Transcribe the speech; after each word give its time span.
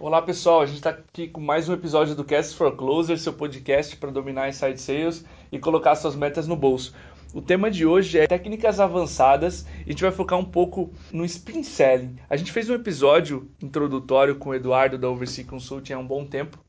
Olá 0.00 0.22
pessoal, 0.22 0.60
a 0.60 0.66
gente 0.66 0.76
está 0.76 0.90
aqui 0.90 1.26
com 1.26 1.40
mais 1.40 1.68
um 1.68 1.72
episódio 1.72 2.14
do 2.14 2.22
Cast 2.22 2.54
for 2.54 2.76
Closer, 2.76 3.18
seu 3.18 3.32
podcast 3.32 3.96
para 3.96 4.12
dominar 4.12 4.48
inside 4.48 4.80
sales 4.80 5.24
e 5.50 5.58
colocar 5.58 5.96
suas 5.96 6.14
metas 6.14 6.46
no 6.46 6.54
bolso. 6.54 6.94
O 7.34 7.42
tema 7.42 7.68
de 7.68 7.84
hoje 7.84 8.16
é 8.16 8.28
técnicas 8.28 8.78
avançadas 8.78 9.66
e 9.80 9.88
a 9.88 9.90
gente 9.90 10.02
vai 10.02 10.12
focar 10.12 10.38
um 10.38 10.44
pouco 10.44 10.92
no 11.12 11.24
spin 11.24 11.64
selling. 11.64 12.14
A 12.30 12.36
gente 12.36 12.52
fez 12.52 12.70
um 12.70 12.74
episódio 12.74 13.50
introdutório 13.60 14.36
com 14.36 14.50
o 14.50 14.54
Eduardo 14.54 14.96
da 14.96 15.10
Oversea 15.10 15.44
Consulting 15.44 15.94
há 15.94 15.98
um 15.98 16.06
bom 16.06 16.24
tempo 16.24 16.60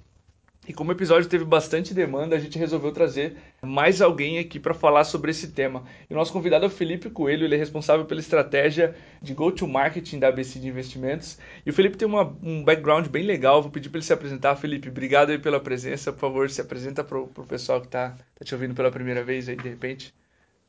e 0.69 0.73
como 0.73 0.91
o 0.91 0.93
episódio 0.93 1.27
teve 1.27 1.43
bastante 1.43 1.95
demanda, 1.95 2.35
a 2.35 2.39
gente 2.39 2.59
resolveu 2.59 2.91
trazer 2.91 3.35
mais 3.59 4.03
alguém 4.03 4.37
aqui 4.37 4.59
para 4.59 4.75
falar 4.75 5.03
sobre 5.03 5.31
esse 5.31 5.47
tema. 5.47 5.83
E 6.07 6.13
o 6.13 6.15
nosso 6.15 6.31
convidado 6.31 6.63
é 6.63 6.67
o 6.67 6.69
Felipe 6.69 7.09
Coelho, 7.09 7.43
ele 7.43 7.55
é 7.55 7.57
responsável 7.57 8.05
pela 8.05 8.19
estratégia 8.19 8.95
de 9.19 9.33
go-to-marketing 9.33 10.19
da 10.19 10.27
ABC 10.27 10.59
de 10.59 10.67
Investimentos. 10.67 11.39
E 11.65 11.71
o 11.71 11.73
Felipe 11.73 11.97
tem 11.97 12.07
uma, 12.07 12.37
um 12.43 12.63
background 12.63 13.07
bem 13.07 13.23
legal, 13.23 13.63
vou 13.63 13.71
pedir 13.71 13.89
para 13.89 13.97
ele 13.97 14.05
se 14.05 14.13
apresentar. 14.13 14.55
Felipe, 14.57 14.89
obrigado 14.89 15.31
aí 15.31 15.39
pela 15.39 15.59
presença. 15.59 16.13
Por 16.13 16.19
favor, 16.19 16.47
se 16.51 16.61
apresenta 16.61 17.03
para 17.03 17.17
o 17.17 17.27
pessoal 17.47 17.81
que 17.81 17.87
está 17.87 18.09
tá 18.11 18.45
te 18.45 18.53
ouvindo 18.53 18.75
pela 18.75 18.91
primeira 18.91 19.23
vez 19.23 19.49
aí, 19.49 19.55
de 19.55 19.67
repente. 19.67 20.13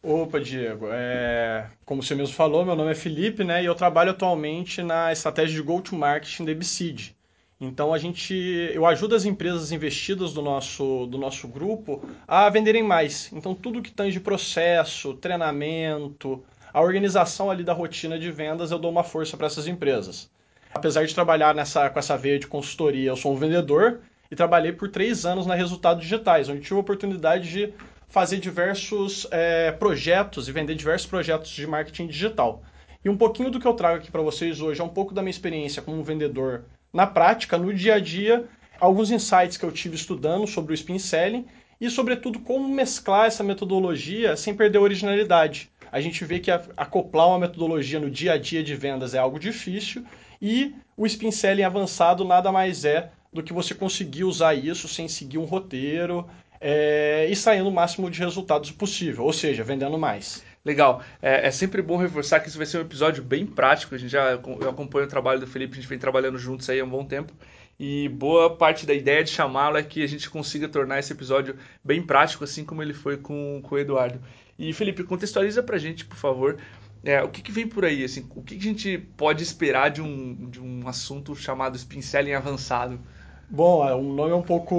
Opa, 0.03 0.41
Diego. 0.41 0.87
É, 0.91 1.69
como 1.85 2.03
você 2.03 2.15
mesmo 2.15 2.35
falou, 2.35 2.65
meu 2.65 2.75
nome 2.75 2.93
é 2.93 2.95
Felipe, 2.95 3.45
né? 3.45 3.63
E 3.63 3.67
eu 3.67 3.75
trabalho 3.75 4.13
atualmente 4.13 4.83
na 4.83 5.13
estratégia 5.13 5.57
de 5.57 5.63
go-to-marketing 5.63 6.47
da 6.47 6.53
Ebicid. 6.53 7.15
Então 7.61 7.93
a 7.93 7.99
gente, 7.99 8.35
eu 8.73 8.87
ajudo 8.87 9.15
as 9.15 9.27
empresas 9.27 9.71
investidas 9.71 10.33
do 10.33 10.41
nosso, 10.41 11.07
do 11.07 11.19
nosso 11.19 11.47
grupo 11.47 12.03
a 12.27 12.49
venderem 12.49 12.83
mais. 12.83 13.31
Então 13.35 13.55
tudo 13.55 13.83
que 13.83 13.91
tange 13.91 14.19
processo, 14.19 15.13
treinamento, 15.15 16.43
a 16.73 16.81
organização 16.81 17.51
ali 17.51 17.63
da 17.63 17.75
rotina 17.75 18.19
de 18.19 18.31
vendas, 18.31 18.71
eu 18.71 18.79
dou 18.79 18.91
uma 18.91 19.05
força 19.05 19.37
para 19.37 19.47
essas 19.47 19.67
empresas. 19.67 20.31
Apesar 20.73 21.05
de 21.05 21.15
trabalhar 21.15 21.55
nessa, 21.55 21.91
com 21.91 21.99
essa 21.99 22.17
veia 22.17 22.39
de 22.39 22.47
consultoria, 22.47 23.11
eu 23.11 23.17
sou 23.17 23.35
um 23.35 23.37
vendedor 23.37 24.01
e 24.31 24.37
trabalhei 24.37 24.73
por 24.73 24.89
três 24.89 25.27
anos 25.27 25.45
na 25.47 25.55
Resultados 25.55 26.03
Digitais, 26.03 26.49
onde 26.49 26.63
tive 26.63 26.77
a 26.77 26.81
oportunidade 26.81 27.51
de 27.51 27.75
fazer 28.09 28.39
diversos 28.39 29.27
é, 29.31 29.73
projetos 29.73 30.49
e 30.49 30.53
vender 30.53 30.77
diversos 30.77 31.07
projetos 31.07 31.51
de 31.51 31.67
marketing 31.67 32.07
digital. 32.07 32.63
E 33.05 33.09
um 33.09 33.17
pouquinho 33.17 33.51
do 33.51 33.61
que 33.61 33.67
eu 33.67 33.75
trago 33.75 33.99
aqui 33.99 34.11
para 34.11 34.23
vocês 34.23 34.61
hoje 34.61 34.81
é 34.81 34.85
um 34.85 34.89
pouco 34.89 35.13
da 35.13 35.23
minha 35.23 35.31
experiência 35.31 35.83
como 35.83 36.03
vendedor 36.03 36.65
na 36.93 37.07
prática, 37.07 37.57
no 37.57 37.73
dia 37.73 37.95
a 37.95 38.01
dia, 38.01 38.45
alguns 38.81 39.11
insights 39.11 39.57
que 39.57 39.65
eu 39.65 39.73
tive 39.73 39.97
estudando 39.97 40.47
sobre 40.47 40.73
o 40.73 40.75
spin 40.75 40.99
selling 40.99 41.47
e, 41.81 41.89
sobretudo, 41.89 42.41
como 42.41 42.69
mesclar 42.69 43.27
essa 43.27 43.45
metodologia 43.45 44.37
sem 44.37 44.55
perder 44.55 44.79
a 44.79 44.83
originalidade. 44.83 45.71
A 45.93 46.01
gente 46.01 46.25
vê 46.25 46.39
que 46.39 46.51
acoplar 46.51 47.29
uma 47.29 47.39
metodologia 47.39 47.99
no 47.99 48.11
dia 48.11 48.35
a 48.35 48.39
dia 48.39 48.63
de 48.63 48.75
vendas 48.77 49.15
é 49.15 49.19
algo 49.19 49.39
difícil 49.39 50.05
e 50.41 50.75
o 50.97 51.07
spin 51.07 51.31
selling 51.31 51.65
avançado 51.65 52.25
nada 52.25 52.53
mais 52.53 52.85
é 52.85 53.11
do 53.33 53.43
que 53.43 53.53
você 53.53 53.75
conseguir 53.75 54.25
usar 54.25 54.55
isso 54.55 54.89
sem 54.89 55.09
seguir 55.09 55.39
um 55.39 55.45
roteiro 55.45 56.29
é, 56.61 57.27
e 57.31 57.35
saindo 57.35 57.69
o 57.69 57.73
máximo 57.73 58.11
de 58.11 58.21
resultados 58.21 58.71
possível, 58.71 59.25
ou 59.25 59.33
seja, 59.33 59.65
vendendo 59.65 59.99
mais. 59.99 60.45
Legal. 60.65 61.03
É, 61.23 61.47
é, 61.47 61.51
sempre 61.51 61.81
bom 61.81 61.97
reforçar 61.97 62.41
que 62.41 62.49
isso 62.49 62.59
vai 62.59 62.67
ser 62.67 62.79
um 62.79 62.83
episódio 62.83 63.25
bem 63.25 63.47
prático. 63.47 63.95
A 63.95 63.99
gente 63.99 64.11
já 64.11 64.33
eu 64.33 64.69
acompanho 64.69 65.07
o 65.07 65.09
trabalho 65.09 65.41
do 65.41 65.47
Felipe, 65.47 65.73
a 65.73 65.77
gente 65.77 65.89
vem 65.89 65.99
trabalhando 65.99 66.39
juntos 66.39 66.69
aí 66.69 66.81
há 66.81 66.85
um 66.85 66.89
bom 66.89 67.05
tempo. 67.05 67.33
E 67.79 68.11
boa 68.11 68.55
parte 68.55 68.85
da 68.85 68.93
ideia 68.93 69.25
de 69.25 69.31
chamá-lo 69.31 69.79
é 69.79 69.83
que 69.83 70.03
a 70.03 70.07
gente 70.07 70.29
consiga 70.29 70.69
tornar 70.69 70.99
esse 70.99 71.13
episódio 71.15 71.57
bem 71.83 72.03
prático, 72.03 72.45
assim 72.45 72.63
como 72.63 72.83
ele 72.83 72.93
foi 72.93 73.17
com, 73.17 73.61
com 73.63 73.75
o 73.75 73.79
Eduardo. 73.79 74.21
E 74.59 74.71
Felipe, 74.75 75.03
contextualiza 75.03 75.63
pra 75.63 75.79
gente, 75.79 76.05
por 76.05 76.19
favor, 76.19 76.59
é, 77.03 77.23
o 77.23 77.31
que, 77.31 77.41
que, 77.41 77.51
vem 77.51 77.67
por 77.67 77.87
aí? 77.87 78.05
Assim, 78.05 78.27
o 78.37 78.43
que, 78.43 78.57
que, 78.57 78.69
a 78.69 78.71
gente 78.71 78.99
pode 79.17 79.43
esperar 79.43 79.91
de 79.91 80.03
um, 80.03 80.51
de 80.51 80.61
um 80.61 80.87
assunto 80.87 81.35
chamado 81.35 81.75
spin 81.77 82.03
selling 82.03 82.35
avançado? 82.35 83.01
Bom, 83.49 83.83
o 83.83 83.89
é, 83.89 84.03
nome 84.03 84.31
é 84.31 84.35
um 84.35 84.43
pouco, 84.43 84.75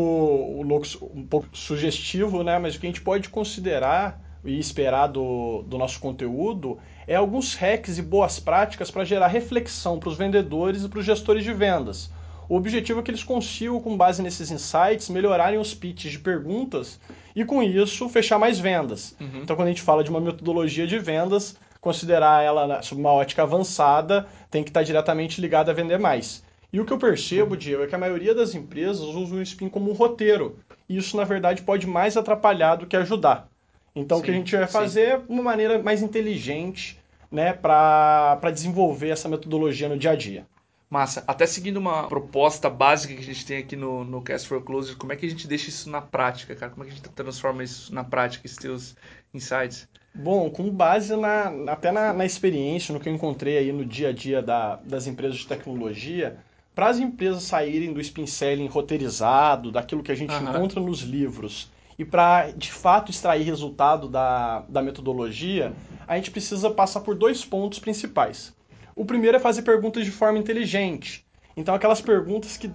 um 1.12 1.26
pouco 1.26 1.48
sugestivo, 1.52 2.44
né? 2.44 2.60
mas 2.60 2.76
o 2.76 2.80
que 2.80 2.86
a 2.86 2.90
gente 2.90 3.02
pode 3.02 3.30
considerar 3.30 4.22
e 4.44 4.58
esperar 4.60 5.08
do, 5.08 5.64
do 5.68 5.78
nosso 5.78 6.00
conteúdo 6.00 6.78
é 7.08 7.16
alguns 7.16 7.56
hacks 7.56 7.98
e 7.98 8.02
boas 8.02 8.40
práticas 8.40 8.90
para 8.90 9.06
gerar 9.06 9.28
reflexão 9.28 10.00
para 10.00 10.10
os 10.10 10.18
vendedores 10.18 10.84
e 10.84 10.90
para 10.90 11.00
os 11.00 11.06
gestores 11.06 11.44
de 11.44 11.54
vendas. 11.54 12.12
O 12.50 12.56
objetivo 12.56 13.00
é 13.00 13.04
que 13.04 13.12
eles 13.12 13.24
consigam, 13.24 13.80
com 13.80 13.96
base 13.96 14.22
nesses 14.22 14.52
insights, 14.52 15.10
melhorarem 15.10 15.58
os 15.58 15.74
pitches 15.74 16.12
de 16.12 16.20
perguntas 16.20 17.00
e, 17.36 17.46
com 17.46 17.64
isso, 17.64 18.10
fechar 18.10 18.38
mais 18.38 18.60
vendas. 18.60 19.16
Uhum. 19.22 19.42
Então, 19.42 19.56
quando 19.56 19.68
a 19.68 19.72
gente 19.72 19.82
fala 19.82 20.04
de 20.04 20.10
uma 20.10 20.20
metodologia 20.20 20.86
de 20.86 21.00
vendas, 21.00 21.56
considerar 21.80 22.44
ela 22.44 22.82
sob 22.82 23.00
uma 23.00 23.14
ótica 23.14 23.44
avançada 23.44 24.28
tem 24.50 24.64
que 24.64 24.70
estar 24.70 24.84
diretamente 24.84 25.40
ligada 25.40 25.72
a 25.72 25.74
vender 25.74 25.98
mais. 25.98 26.44
E 26.74 26.80
o 26.80 26.86
que 26.86 26.94
eu 26.94 26.98
percebo, 26.98 27.58
Diego, 27.58 27.84
é 27.84 27.88
que 27.88 27.96
a 27.96 27.98
maioria 27.98 28.34
das 28.34 28.56
empresas 28.56 29.02
usa 29.02 29.36
o 29.36 29.42
Spin 29.42 29.68
como 29.68 29.90
um 29.90 29.94
roteiro. 29.94 30.58
E 30.88 30.98
isso, 30.98 31.18
na 31.18 31.24
verdade, 31.24 31.62
pode 31.62 31.86
mais 31.86 32.16
atrapalhar 32.16 32.76
do 32.76 32.86
que 32.86 32.96
ajudar. 32.96 33.51
Então, 33.96 34.18
sim, 34.18 34.24
o 34.24 34.26
que 34.26 34.32
a 34.32 34.34
gente 34.34 34.56
vai 34.56 34.68
fazer 34.68 35.02
é 35.02 35.22
uma 35.28 35.44
maneira 35.44 35.82
mais 35.82 36.02
inteligente 36.02 37.00
né, 37.32 37.54
para 37.54 38.52
desenvolver 38.52 39.10
essa 39.10 39.30
metodologia 39.30 39.88
no 39.88 39.98
dia 39.98 40.12
a 40.12 40.16
dia. 40.16 40.46
Massa. 40.90 41.24
Até 41.26 41.46
seguindo 41.46 41.78
uma 41.78 42.10
proposta 42.10 42.70
básica 42.70 43.14
que 43.14 43.22
a 43.22 43.24
gente 43.24 43.46
tem 43.46 43.60
aqui 43.60 43.78
no, 43.78 44.04
no 44.04 44.22
Cast 44.22 44.46
for 44.46 44.62
Closer, 44.62 44.98
como 44.98 45.14
é 45.14 45.16
que 45.16 45.26
a 45.26 45.30
gente 45.30 45.48
deixa 45.48 45.70
isso 45.70 45.90
na 45.90 46.02
prática, 46.02 46.54
cara? 46.54 46.70
Como 46.70 46.84
é 46.84 46.88
que 46.88 46.92
a 46.92 46.96
gente 46.98 47.10
transforma 47.12 47.64
isso 47.64 47.96
na 47.96 48.04
prática, 48.04 48.46
esses 48.46 48.58
teus 48.58 48.96
insights? 49.34 49.88
Bom, 50.14 50.50
com 50.50 50.70
base 50.70 51.16
na, 51.16 51.72
até 51.72 51.94
na, 51.94 52.12
na 52.12 52.26
experiência, 52.26 52.94
no 52.94 53.00
que 53.00 53.08
eu 53.08 53.14
encontrei 53.14 53.58
aí 53.58 53.72
no 53.72 53.86
dia 53.86 54.10
a 54.10 54.12
dia 54.12 54.42
da, 54.42 54.76
das 54.84 55.08
empresas 55.08 55.38
de 55.38 55.48
tecnologia, 55.48 56.38
para 56.76 56.90
as 56.90 57.00
empresas 57.00 57.44
saírem 57.44 57.94
do 57.94 58.02
spin 58.02 58.28
selling 58.28 58.68
roteirizado, 58.68 59.72
daquilo 59.72 60.04
que 60.04 60.12
a 60.12 60.16
gente 60.16 60.34
uhum. 60.34 60.50
encontra 60.50 60.82
nos 60.82 61.00
livros, 61.00 61.72
e 62.02 62.06
para 62.06 62.50
de 62.50 62.72
fato 62.72 63.12
extrair 63.12 63.44
resultado 63.44 64.10
da, 64.10 64.62
da 64.68 64.82
metodologia, 64.82 65.72
a 66.08 66.16
gente 66.16 66.32
precisa 66.32 66.72
passar 66.72 67.02
por 67.02 67.14
dois 67.14 67.46
pontos 67.46 67.78
principais. 67.78 68.56
O 68.96 69.06
primeiro 69.06 69.38
é 69.38 69.40
fazer 69.40 69.62
perguntas 69.62 70.04
de 70.04 70.10
forma 70.10 70.40
inteligente. 70.40 71.24
Então, 71.56 71.76
aquelas 71.76 72.02
perguntas 72.02 72.58
que, 72.58 72.72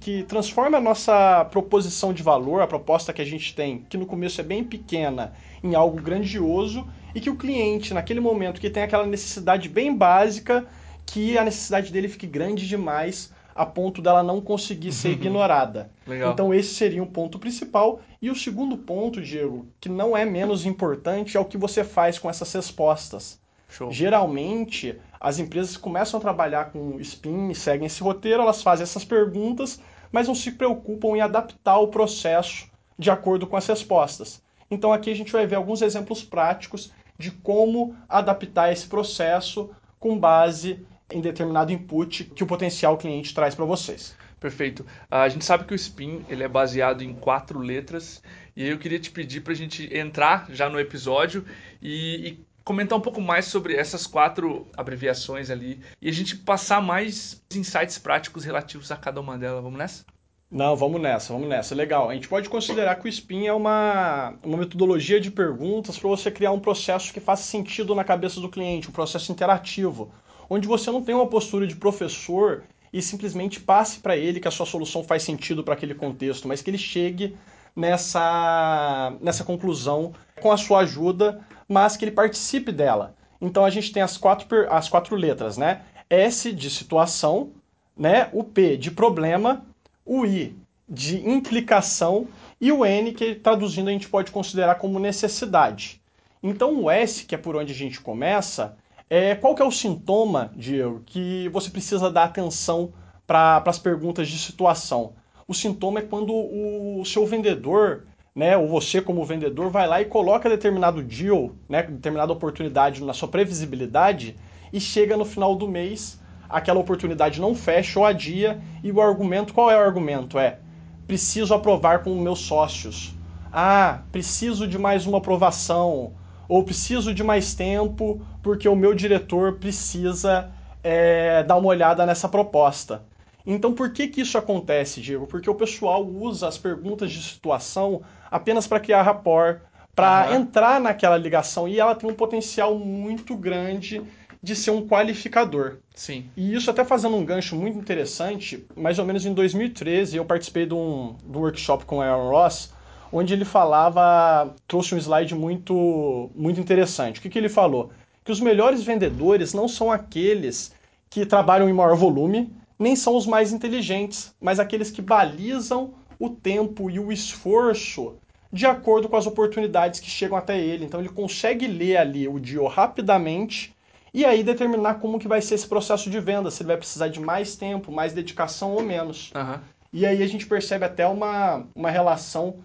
que 0.00 0.24
transformam 0.24 0.80
a 0.80 0.82
nossa 0.82 1.44
proposição 1.44 2.12
de 2.12 2.24
valor, 2.24 2.60
a 2.60 2.66
proposta 2.66 3.12
que 3.12 3.22
a 3.22 3.24
gente 3.24 3.54
tem, 3.54 3.86
que 3.88 3.96
no 3.96 4.04
começo 4.04 4.40
é 4.40 4.44
bem 4.44 4.64
pequena, 4.64 5.32
em 5.62 5.76
algo 5.76 6.02
grandioso 6.02 6.84
e 7.14 7.20
que 7.20 7.30
o 7.30 7.36
cliente, 7.36 7.94
naquele 7.94 8.18
momento 8.18 8.60
que 8.60 8.68
tem 8.68 8.82
aquela 8.82 9.06
necessidade 9.06 9.68
bem 9.68 9.96
básica, 9.96 10.66
que 11.06 11.38
a 11.38 11.44
necessidade 11.44 11.92
dele 11.92 12.08
fique 12.08 12.26
grande 12.26 12.66
demais 12.66 13.32
a 13.56 13.64
ponto 13.64 14.02
dela 14.02 14.22
não 14.22 14.40
conseguir 14.40 14.92
ser 14.92 15.10
ignorada. 15.12 15.90
Legal. 16.06 16.32
Então 16.32 16.52
esse 16.52 16.74
seria 16.74 17.02
um 17.02 17.06
ponto 17.06 17.38
principal. 17.38 18.00
E 18.20 18.30
o 18.30 18.36
segundo 18.36 18.76
ponto, 18.76 19.22
Diego, 19.22 19.66
que 19.80 19.88
não 19.88 20.16
é 20.16 20.24
menos 20.24 20.66
importante, 20.66 21.36
é 21.36 21.40
o 21.40 21.44
que 21.44 21.56
você 21.56 21.82
faz 21.82 22.18
com 22.18 22.28
essas 22.28 22.52
respostas. 22.52 23.40
Show. 23.68 23.90
Geralmente, 23.90 24.98
as 25.18 25.38
empresas 25.38 25.76
começam 25.76 26.18
a 26.18 26.20
trabalhar 26.20 26.66
com 26.66 27.00
spin, 27.00 27.52
seguem 27.54 27.86
esse 27.86 28.02
roteiro, 28.02 28.42
elas 28.42 28.62
fazem 28.62 28.84
essas 28.84 29.04
perguntas, 29.04 29.80
mas 30.12 30.28
não 30.28 30.34
se 30.34 30.52
preocupam 30.52 31.16
em 31.16 31.20
adaptar 31.20 31.78
o 31.78 31.88
processo 31.88 32.70
de 32.98 33.10
acordo 33.10 33.46
com 33.46 33.56
as 33.56 33.66
respostas. 33.66 34.42
Então 34.70 34.92
aqui 34.92 35.10
a 35.10 35.16
gente 35.16 35.32
vai 35.32 35.46
ver 35.46 35.56
alguns 35.56 35.82
exemplos 35.82 36.22
práticos 36.22 36.92
de 37.18 37.30
como 37.30 37.96
adaptar 38.08 38.72
esse 38.72 38.86
processo 38.86 39.70
com 39.98 40.18
base 40.18 40.86
em 41.10 41.20
determinado 41.20 41.72
input 41.72 42.24
que 42.24 42.42
o 42.42 42.46
potencial 42.46 42.96
cliente 42.96 43.34
traz 43.34 43.54
para 43.54 43.64
vocês. 43.64 44.16
Perfeito. 44.40 44.84
A 45.10 45.28
gente 45.28 45.44
sabe 45.44 45.64
que 45.64 45.74
o 45.74 45.78
SPIN 45.78 46.24
ele 46.28 46.42
é 46.42 46.48
baseado 46.48 47.02
em 47.02 47.14
quatro 47.14 47.58
letras 47.58 48.22
e 48.54 48.68
eu 48.68 48.78
queria 48.78 48.98
te 48.98 49.10
pedir 49.10 49.40
para 49.40 49.52
a 49.52 49.56
gente 49.56 49.88
entrar 49.96 50.46
já 50.50 50.68
no 50.68 50.78
episódio 50.78 51.44
e, 51.80 52.28
e, 52.28 52.46
comentar 52.62 52.98
um 52.98 53.00
pouco 53.00 53.20
mais 53.20 53.46
sobre 53.46 53.74
essas 53.74 54.06
quatro 54.06 54.66
abreviações 54.76 55.50
ali 55.50 55.80
e 56.02 56.08
a 56.08 56.12
gente 56.12 56.36
passar 56.36 56.82
mais 56.82 57.42
insights 57.54 57.98
práticos 57.98 58.44
relativos 58.44 58.90
a 58.92 58.96
cada 58.96 59.20
uma 59.20 59.38
delas. 59.38 59.62
Vamos 59.62 59.78
nessa? 59.78 60.04
Não, 60.50 60.76
vamos 60.76 61.00
nessa, 61.00 61.32
vamos 61.32 61.48
nessa. 61.48 61.74
Legal. 61.74 62.10
A 62.10 62.14
gente 62.14 62.28
pode 62.28 62.48
considerar 62.48 62.94
que 62.96 63.08
o 63.08 63.12
SPIN 63.12 63.46
é 63.46 63.52
uma, 63.52 64.34
uma 64.44 64.58
metodologia 64.58 65.20
de 65.20 65.30
perguntas 65.30 65.98
para 65.98 66.08
você 66.08 66.30
criar 66.30 66.52
um 66.52 66.60
processo 66.60 67.12
que 67.12 67.20
faça 67.20 67.42
sentido 67.42 67.94
na 67.94 68.04
cabeça 68.04 68.40
do 68.40 68.48
cliente, 68.48 68.88
um 68.88 68.92
processo 68.92 69.32
interativo 69.32 70.12
onde 70.48 70.66
você 70.66 70.90
não 70.90 71.02
tem 71.02 71.14
uma 71.14 71.26
postura 71.26 71.66
de 71.66 71.76
professor 71.76 72.64
e 72.92 73.02
simplesmente 73.02 73.60
passe 73.60 73.98
para 73.98 74.16
ele 74.16 74.40
que 74.40 74.48
a 74.48 74.50
sua 74.50 74.66
solução 74.66 75.04
faz 75.04 75.22
sentido 75.22 75.62
para 75.62 75.74
aquele 75.74 75.94
contexto, 75.94 76.48
mas 76.48 76.62
que 76.62 76.70
ele 76.70 76.78
chegue 76.78 77.36
nessa, 77.74 79.14
nessa 79.20 79.44
conclusão 79.44 80.14
com 80.40 80.50
a 80.50 80.56
sua 80.56 80.80
ajuda, 80.80 81.44
mas 81.68 81.96
que 81.96 82.04
ele 82.04 82.12
participe 82.12 82.72
dela. 82.72 83.14
Então 83.40 83.64
a 83.64 83.70
gente 83.70 83.92
tem 83.92 84.02
as 84.02 84.16
quatro, 84.16 84.72
as 84.72 84.88
quatro 84.88 85.14
letras, 85.14 85.58
né? 85.58 85.82
S 86.08 86.52
de 86.52 86.70
situação, 86.70 87.50
né? 87.96 88.30
o 88.32 88.42
P 88.42 88.76
de 88.76 88.90
problema, 88.90 89.64
o 90.04 90.24
I 90.24 90.56
de 90.88 91.28
implicação 91.28 92.28
e 92.60 92.70
o 92.70 92.84
N 92.86 93.12
que 93.12 93.34
traduzindo 93.34 93.88
a 93.88 93.92
gente 93.92 94.08
pode 94.08 94.30
considerar 94.30 94.76
como 94.76 94.98
necessidade. 94.98 96.00
Então 96.42 96.80
o 96.80 96.90
S, 96.90 97.24
que 97.24 97.34
é 97.34 97.38
por 97.38 97.56
onde 97.56 97.72
a 97.72 97.76
gente 97.76 98.00
começa, 98.00 98.76
é, 99.08 99.34
qual 99.34 99.54
que 99.54 99.62
é 99.62 99.64
o 99.64 99.70
sintoma, 99.70 100.50
Diego, 100.56 101.02
que 101.06 101.48
você 101.50 101.70
precisa 101.70 102.10
dar 102.10 102.24
atenção 102.24 102.92
para 103.26 103.62
as 103.66 103.78
perguntas 103.78 104.28
de 104.28 104.38
situação. 104.38 105.12
O 105.46 105.54
sintoma 105.54 106.00
é 106.00 106.02
quando 106.02 106.32
o 106.32 107.04
seu 107.04 107.24
vendedor, 107.24 108.06
né, 108.34 108.56
ou 108.56 108.66
você 108.66 109.00
como 109.00 109.24
vendedor, 109.24 109.70
vai 109.70 109.86
lá 109.86 110.00
e 110.00 110.06
coloca 110.06 110.48
determinado 110.48 111.02
deal, 111.02 111.52
né, 111.68 111.84
determinada 111.84 112.32
oportunidade 112.32 113.02
na 113.02 113.12
sua 113.12 113.28
previsibilidade 113.28 114.36
e 114.72 114.80
chega 114.80 115.16
no 115.16 115.24
final 115.24 115.54
do 115.54 115.68
mês, 115.68 116.20
aquela 116.48 116.80
oportunidade 116.80 117.40
não 117.40 117.54
fecha 117.54 118.00
ou 118.00 118.04
adia 118.04 118.60
e 118.82 118.90
o 118.90 119.00
argumento, 119.00 119.54
qual 119.54 119.70
é 119.70 119.76
o 119.76 119.84
argumento? 119.84 120.38
É, 120.38 120.58
preciso 121.06 121.54
aprovar 121.54 122.02
com 122.02 122.14
meus 122.20 122.40
sócios. 122.40 123.14
Ah, 123.52 124.02
preciso 124.10 124.66
de 124.66 124.78
mais 124.78 125.06
uma 125.06 125.18
aprovação 125.18 126.12
ou 126.48 126.62
preciso 126.64 127.12
de 127.12 127.22
mais 127.22 127.54
tempo 127.54 128.20
porque 128.42 128.68
o 128.68 128.76
meu 128.76 128.94
diretor 128.94 129.54
precisa 129.54 130.50
é, 130.82 131.42
dar 131.42 131.56
uma 131.56 131.68
olhada 131.68 132.06
nessa 132.06 132.28
proposta. 132.28 133.02
Então, 133.46 133.72
por 133.72 133.92
que, 133.92 134.08
que 134.08 134.20
isso 134.20 134.36
acontece, 134.36 135.00
Diego? 135.00 135.26
Porque 135.26 135.48
o 135.48 135.54
pessoal 135.54 136.04
usa 136.04 136.48
as 136.48 136.58
perguntas 136.58 137.12
de 137.12 137.22
situação 137.22 138.02
apenas 138.30 138.66
para 138.66 138.80
criar 138.80 139.02
rapport, 139.02 139.60
para 139.94 140.28
uhum. 140.28 140.36
entrar 140.36 140.80
naquela 140.80 141.16
ligação 141.16 141.66
e 141.66 141.78
ela 141.80 141.94
tem 141.94 142.10
um 142.10 142.14
potencial 142.14 142.76
muito 142.76 143.36
grande 143.36 144.02
de 144.42 144.54
ser 144.54 144.70
um 144.70 144.86
qualificador. 144.86 145.78
Sim. 145.94 146.28
E 146.36 146.54
isso 146.54 146.70
até 146.70 146.84
fazendo 146.84 147.16
um 147.16 147.24
gancho 147.24 147.56
muito 147.56 147.78
interessante, 147.78 148.64
mais 148.76 148.98
ou 148.98 149.04
menos 149.04 149.24
em 149.24 149.32
2013 149.32 150.16
eu 150.16 150.24
participei 150.24 150.66
de 150.66 150.74
um, 150.74 151.16
de 151.24 151.36
um 151.36 151.40
workshop 151.40 151.84
com 151.84 151.98
o 151.98 152.00
Aaron 152.00 152.30
Ross, 152.30 152.72
onde 153.12 153.32
ele 153.32 153.44
falava, 153.44 154.54
trouxe 154.66 154.94
um 154.94 154.98
slide 154.98 155.34
muito, 155.34 156.30
muito 156.34 156.60
interessante. 156.60 157.18
O 157.18 157.22
que, 157.22 157.28
que 157.28 157.38
ele 157.38 157.48
falou? 157.48 157.90
Que 158.24 158.32
os 158.32 158.40
melhores 158.40 158.82
vendedores 158.82 159.54
não 159.54 159.68
são 159.68 159.90
aqueles 159.90 160.74
que 161.08 161.24
trabalham 161.24 161.68
em 161.68 161.72
maior 161.72 161.96
volume, 161.96 162.52
nem 162.78 162.94
são 162.94 163.16
os 163.16 163.26
mais 163.26 163.52
inteligentes, 163.52 164.34
mas 164.40 164.58
aqueles 164.58 164.90
que 164.90 165.00
balizam 165.00 165.94
o 166.18 166.28
tempo 166.28 166.90
e 166.90 166.98
o 166.98 167.12
esforço 167.12 168.16
de 168.52 168.66
acordo 168.66 169.08
com 169.08 169.16
as 169.16 169.26
oportunidades 169.26 170.00
que 170.00 170.10
chegam 170.10 170.36
até 170.36 170.58
ele. 170.58 170.84
Então 170.84 171.00
ele 171.00 171.08
consegue 171.08 171.66
ler 171.66 171.96
ali 171.96 172.28
o 172.28 172.38
deal 172.38 172.66
rapidamente 172.66 173.74
e 174.12 174.24
aí 174.24 174.42
determinar 174.42 174.94
como 174.94 175.18
que 175.18 175.28
vai 175.28 175.42
ser 175.42 175.56
esse 175.56 175.68
processo 175.68 176.08
de 176.08 176.18
venda, 176.18 176.50
se 176.50 176.62
ele 176.62 176.68
vai 176.68 176.76
precisar 176.76 177.08
de 177.08 177.20
mais 177.20 177.54
tempo, 177.54 177.92
mais 177.92 178.12
dedicação 178.12 178.72
ou 178.72 178.82
menos. 178.82 179.30
Uhum. 179.34 179.58
E 179.92 180.06
aí 180.06 180.22
a 180.22 180.26
gente 180.26 180.46
percebe 180.46 180.84
até 180.84 181.06
uma, 181.06 181.66
uma 181.74 181.90
relação 181.90 182.56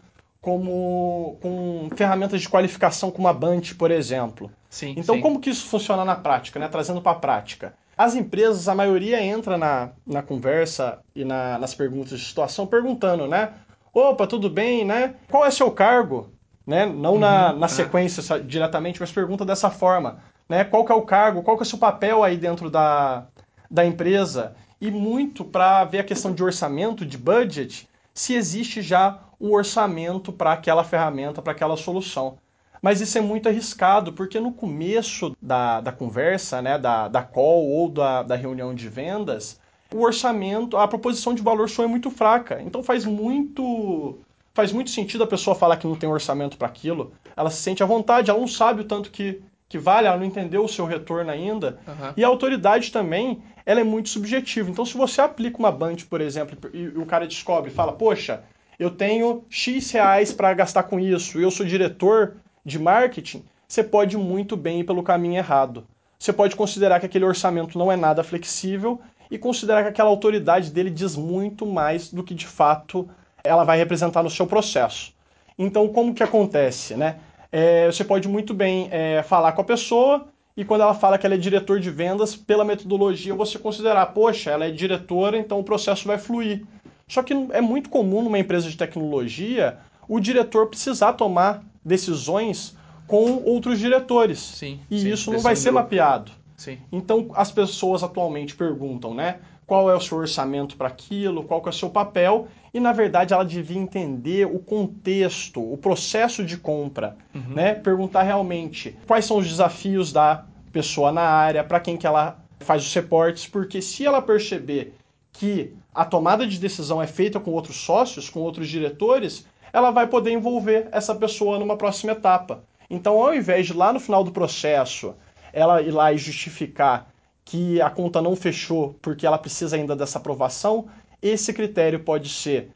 como 0.41 1.37
com 1.39 1.89
ferramentas 1.95 2.41
de 2.41 2.49
qualificação 2.49 3.11
como 3.11 3.27
a 3.27 3.33
Bunch, 3.33 3.75
por 3.75 3.91
exemplo. 3.91 4.51
Sim, 4.69 4.95
então 4.97 5.15
sim. 5.15 5.21
como 5.21 5.39
que 5.39 5.49
isso 5.49 5.67
funciona 5.67 6.03
na 6.03 6.15
prática, 6.15 6.59
né? 6.59 6.67
Trazendo 6.67 7.01
para 7.01 7.11
a 7.11 7.19
prática. 7.19 7.73
As 7.95 8.15
empresas, 8.15 8.67
a 8.67 8.73
maioria 8.73 9.23
entra 9.23 9.57
na, 9.57 9.89
na 10.05 10.23
conversa 10.23 10.99
e 11.15 11.23
na, 11.23 11.59
nas 11.59 11.75
perguntas 11.75 12.19
de 12.19 12.25
situação 12.25 12.65
perguntando, 12.65 13.27
né? 13.27 13.53
Opa, 13.93 14.25
tudo 14.25 14.49
bem, 14.49 14.83
né? 14.83 15.15
Qual 15.29 15.45
é 15.45 15.51
seu 15.51 15.69
cargo? 15.69 16.31
Né? 16.65 16.85
Não 16.85 17.13
uhum, 17.13 17.19
na, 17.19 17.53
na 17.53 17.67
sequência 17.67 18.39
diretamente, 18.39 18.99
mas 18.99 19.11
pergunta 19.11 19.45
dessa 19.45 19.69
forma. 19.69 20.19
Né? 20.47 20.63
Qual 20.63 20.85
que 20.85 20.91
é 20.91 20.95
o 20.95 21.01
cargo? 21.01 21.43
Qual 21.43 21.57
que 21.57 21.63
é 21.63 21.65
o 21.65 21.69
seu 21.69 21.77
papel 21.77 22.23
aí 22.23 22.37
dentro 22.37 22.69
da, 22.69 23.25
da 23.69 23.85
empresa? 23.85 24.55
E 24.79 24.89
muito 24.89 25.43
para 25.43 25.83
ver 25.83 25.99
a 25.99 26.03
questão 26.03 26.33
de 26.33 26.43
orçamento, 26.43 27.05
de 27.05 27.17
budget, 27.17 27.87
se 28.13 28.33
existe 28.33 28.81
já 28.81 29.19
um 29.41 29.51
orçamento 29.53 30.31
para 30.31 30.53
aquela 30.53 30.83
ferramenta, 30.83 31.41
para 31.41 31.51
aquela 31.51 31.75
solução. 31.75 32.37
Mas 32.81 32.99
isso 32.99 33.17
é 33.17 33.21
muito 33.21 33.47
arriscado, 33.47 34.13
porque 34.13 34.39
no 34.39 34.51
começo 34.51 35.35
da, 35.41 35.81
da 35.81 35.91
conversa, 35.91 36.61
né, 36.61 36.77
da, 36.77 37.07
da 37.07 37.21
call 37.21 37.67
ou 37.67 37.89
da, 37.89 38.23
da 38.23 38.35
reunião 38.35 38.73
de 38.73 38.89
vendas, 38.89 39.59
o 39.93 40.01
orçamento, 40.01 40.77
a 40.77 40.87
proposição 40.87 41.33
de 41.33 41.41
valor 41.41 41.69
sua 41.69 41.85
é 41.85 41.87
muito 41.87 42.09
fraca. 42.09 42.61
Então 42.61 42.81
faz 42.81 43.05
muito 43.05 44.17
faz 44.53 44.73
muito 44.73 44.89
sentido 44.89 45.23
a 45.23 45.27
pessoa 45.27 45.55
falar 45.55 45.77
que 45.77 45.87
não 45.87 45.95
tem 45.95 46.09
orçamento 46.09 46.57
para 46.57 46.67
aquilo. 46.67 47.13
Ela 47.37 47.49
se 47.49 47.61
sente 47.61 47.81
à 47.81 47.85
vontade, 47.85 48.29
ela 48.29 48.39
não 48.39 48.47
sabe 48.47 48.81
o 48.81 48.85
tanto 48.85 49.09
que, 49.09 49.41
que 49.69 49.77
vale, 49.77 50.07
ela 50.07 50.17
não 50.17 50.25
entendeu 50.25 50.63
o 50.63 50.67
seu 50.67 50.85
retorno 50.85 51.31
ainda. 51.31 51.79
Uhum. 51.87 52.13
E 52.17 52.23
a 52.23 52.27
autoridade 52.27 52.91
também, 52.91 53.41
ela 53.65 53.79
é 53.79 53.83
muito 53.83 54.09
subjetiva. 54.09 54.69
Então 54.69 54.85
se 54.85 54.97
você 54.97 55.21
aplica 55.21 55.57
uma 55.57 55.71
Band, 55.71 55.97
por 56.09 56.19
exemplo, 56.19 56.57
e, 56.73 56.79
e 56.79 56.97
o 56.97 57.05
cara 57.05 57.25
descobre, 57.27 57.71
fala, 57.71 57.93
poxa, 57.93 58.43
eu 58.81 58.89
tenho 58.89 59.45
X 59.47 59.91
reais 59.91 60.33
para 60.33 60.51
gastar 60.55 60.81
com 60.81 60.99
isso, 60.99 61.39
eu 61.39 61.51
sou 61.51 61.63
diretor 61.63 62.37
de 62.65 62.79
marketing, 62.79 63.45
você 63.67 63.83
pode 63.83 64.17
muito 64.17 64.57
bem 64.57 64.79
ir 64.79 64.83
pelo 64.85 65.03
caminho 65.03 65.37
errado. 65.37 65.85
Você 66.17 66.33
pode 66.33 66.55
considerar 66.55 66.99
que 66.99 67.05
aquele 67.05 67.23
orçamento 67.23 67.77
não 67.77 67.91
é 67.91 67.95
nada 67.95 68.23
flexível 68.23 68.99
e 69.29 69.37
considerar 69.37 69.83
que 69.83 69.89
aquela 69.89 70.09
autoridade 70.09 70.71
dele 70.71 70.89
diz 70.89 71.15
muito 71.15 71.63
mais 71.63 72.11
do 72.11 72.23
que 72.23 72.33
de 72.33 72.47
fato 72.47 73.07
ela 73.43 73.63
vai 73.63 73.77
representar 73.77 74.23
no 74.23 74.31
seu 74.31 74.47
processo. 74.47 75.13
Então, 75.59 75.87
como 75.87 76.15
que 76.15 76.23
acontece, 76.23 76.95
né? 76.95 77.19
É, 77.51 77.85
você 77.85 78.03
pode 78.03 78.27
muito 78.27 78.51
bem 78.51 78.87
é, 78.89 79.21
falar 79.21 79.51
com 79.51 79.61
a 79.61 79.65
pessoa 79.65 80.25
e 80.57 80.65
quando 80.65 80.81
ela 80.81 80.95
fala 80.95 81.19
que 81.19 81.25
ela 81.27 81.35
é 81.35 81.37
diretor 81.37 81.79
de 81.79 81.91
vendas, 81.91 82.35
pela 82.35 82.65
metodologia 82.65 83.35
você 83.35 83.59
considerar, 83.59 84.07
poxa, 84.07 84.49
ela 84.49 84.65
é 84.65 84.71
diretora, 84.71 85.37
então 85.37 85.59
o 85.59 85.63
processo 85.63 86.07
vai 86.07 86.17
fluir. 86.17 86.65
Só 87.11 87.21
que 87.21 87.33
é 87.51 87.59
muito 87.59 87.89
comum 87.89 88.23
numa 88.23 88.39
empresa 88.39 88.69
de 88.69 88.77
tecnologia 88.77 89.79
o 90.07 90.17
diretor 90.17 90.67
precisar 90.67 91.11
tomar 91.11 91.61
decisões 91.83 92.73
com 93.05 93.43
outros 93.43 93.79
diretores. 93.79 94.39
Sim, 94.39 94.79
e 94.89 94.97
sim, 95.01 95.09
isso 95.09 95.29
não 95.29 95.39
vai 95.39 95.53
ser 95.57 95.71
grupo. 95.71 95.83
mapeado. 95.83 96.31
Sim. 96.55 96.77
Então 96.89 97.27
as 97.35 97.51
pessoas 97.51 98.01
atualmente 98.01 98.55
perguntam, 98.55 99.13
né? 99.13 99.39
Qual 99.67 99.91
é 99.91 99.95
o 99.95 99.99
seu 99.99 100.19
orçamento 100.19 100.77
para 100.77 100.87
aquilo, 100.87 101.43
qual 101.43 101.61
é 101.65 101.69
o 101.69 101.73
seu 101.73 101.89
papel, 101.89 102.47
e 102.73 102.79
na 102.79 102.93
verdade 102.93 103.33
ela 103.33 103.43
devia 103.43 103.77
entender 103.77 104.45
o 104.45 104.59
contexto, 104.59 105.61
o 105.61 105.75
processo 105.75 106.45
de 106.45 106.55
compra, 106.55 107.17
Uhum. 107.35 107.55
né? 107.55 107.73
Perguntar 107.75 108.23
realmente 108.23 108.95
quais 109.05 109.25
são 109.25 109.35
os 109.37 109.47
desafios 109.49 110.13
da 110.13 110.45
pessoa 110.71 111.11
na 111.11 111.23
área, 111.23 111.61
para 111.61 111.81
quem 111.81 111.97
que 111.97 112.07
ela 112.07 112.39
faz 112.61 112.83
os 112.85 112.93
reportes, 112.93 113.47
porque 113.47 113.81
se 113.81 114.05
ela 114.05 114.21
perceber 114.21 114.93
que 115.31 115.73
a 115.93 116.05
tomada 116.05 116.45
de 116.45 116.59
decisão 116.59 117.01
é 117.01 117.07
feita 117.07 117.39
com 117.39 117.51
outros 117.51 117.77
sócios, 117.77 118.29
com 118.29 118.39
outros 118.39 118.67
diretores, 118.67 119.45
ela 119.73 119.91
vai 119.91 120.07
poder 120.07 120.31
envolver 120.31 120.87
essa 120.91 121.15
pessoa 121.15 121.57
numa 121.57 121.77
próxima 121.77 122.11
etapa. 122.11 122.63
Então, 122.89 123.21
ao 123.21 123.33
invés 123.33 123.67
de 123.67 123.73
lá 123.73 123.93
no 123.93 123.99
final 123.99 124.23
do 124.23 124.31
processo 124.31 125.15
ela 125.53 125.81
ir 125.81 125.91
lá 125.91 126.13
e 126.13 126.17
justificar 126.17 127.11
que 127.43 127.81
a 127.81 127.89
conta 127.89 128.21
não 128.21 128.35
fechou 128.35 128.95
porque 129.01 129.25
ela 129.25 129.37
precisa 129.37 129.75
ainda 129.75 129.95
dessa 129.95 130.17
aprovação, 130.17 130.87
esse 131.21 131.53
critério 131.53 131.99
pode 131.99 132.29
ser 132.29 132.71